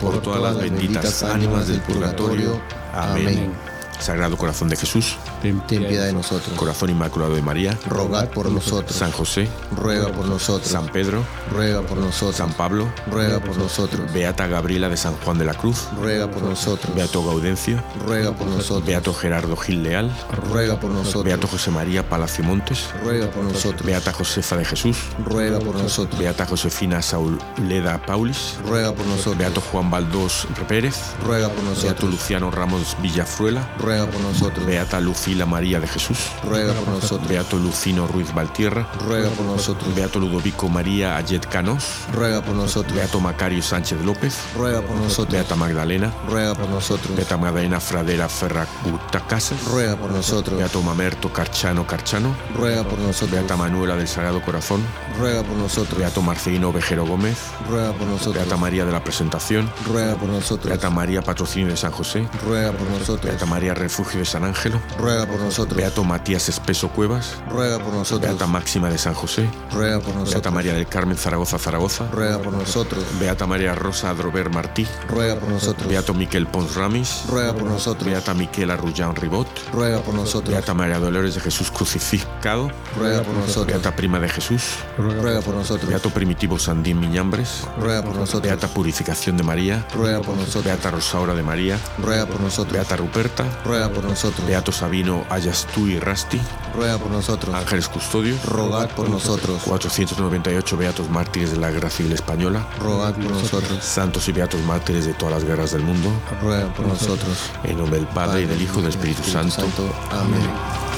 [0.00, 2.60] por todas las benditas ánimas del purgatorio.
[2.92, 3.52] Amén.
[4.00, 6.56] Sagrado Corazón de Jesús, ten piedad de nosotros.
[6.56, 8.96] Corazón Inmaculado de María, rogad por nosotros.
[8.96, 10.70] San José, ruega por nosotros.
[10.70, 12.36] San Pedro, ruega por nosotros.
[12.36, 14.12] San Pablo, ruega por nosotros.
[14.12, 16.94] Beata Gabriela de San Juan de la Cruz, ruega por nosotros.
[16.94, 18.86] Beato Gaudencio, ruega por nosotros.
[18.86, 20.10] Beato Gerardo Gil Leal,
[20.50, 21.24] ruega por nosotros.
[21.24, 23.84] Beato José María Palacio Montes, ruega por nosotros.
[23.84, 26.18] Beata Josefa de Jesús, ruega por nosotros.
[26.18, 29.38] Beata Josefina Sauleda Paulis, ruega por nosotros.
[29.38, 31.84] Beato Juan Baldós Pérez, ruega por nosotros.
[31.84, 34.66] Beato Luciano Ramos Villafruela, ruega por nosotros.
[34.66, 37.28] Beata Lucila María de Jesús, ruega por nosotros.
[37.28, 39.94] Beato Lucino Ruiz Valtierra, ruega por nosotros.
[39.94, 42.92] Beato Ludovico María Ayet Canos, ruega por nosotros.
[42.92, 45.32] Beato Macario Sánchez López, ruega por nosotros.
[45.32, 47.14] Beata Magdalena, ruega por nosotros.
[47.14, 50.58] Beata Magdalena Fradera Ferracuta Casas, ruega por nosotros.
[50.58, 53.30] Beato Mamerto Carchano Carchano, ruega por nosotros.
[53.30, 54.82] Beata Manuela del Sagrado Corazón,
[55.16, 55.96] ruega por nosotros.
[55.96, 57.38] Beato Marcelino Vejero Gómez,
[57.70, 58.34] ruega por nosotros.
[58.34, 60.66] Beata María de la Presentación, ruega por nosotros.
[60.66, 63.22] Beata María Patrocinio de San José, ruega por nosotros.
[63.22, 65.76] Beata María Refugio de San Ángelo, ruega por nosotros.
[65.76, 68.30] Beato Matías Espeso Cuevas, ruega por nosotros.
[68.30, 70.34] Beata Máxima de San José, ruega por nosotros.
[70.34, 73.04] Beata María del Carmen Zaragoza Zaragoza, ruega por nosotros.
[73.20, 75.88] Beata María Rosa Adrover Martí, ruega por nosotros.
[75.88, 78.06] Beato Miquel Pons Ramis, ruega por nosotros.
[78.10, 80.50] Beata Miquel Arrullán Ribot, ruega por nosotros.
[80.50, 83.66] Beata María Dolores de Jesús Crucificado, ruega por nosotros.
[83.66, 84.62] Beata Prima de Jesús,
[84.98, 85.88] ruega por nosotros.
[85.88, 88.42] Beato Primitivo Sandín Miñambres, ruega por nosotros.
[88.42, 90.64] Beata Purificación de María, ruega por nosotros.
[90.64, 92.72] Beata Rosaura de María, ruega por nosotros.
[92.72, 94.46] Beata Ruperta, ruega por nosotros.
[94.46, 96.40] Beato Sabino Ayastú y Rasti,
[96.74, 97.54] ruega por nosotros.
[97.54, 99.62] Ángeles Custodios, rogad por nosotros.
[99.64, 103.82] 498 beatos mártires de la Guerra Civil Española, rogad por nosotros.
[103.84, 106.10] santos y beatos mártires de todas las guerras del mundo,
[106.42, 107.50] ruega por nosotros.
[107.64, 109.62] en nombre del Padre y del Hijo y del Espíritu Santo.
[110.10, 110.95] Amén.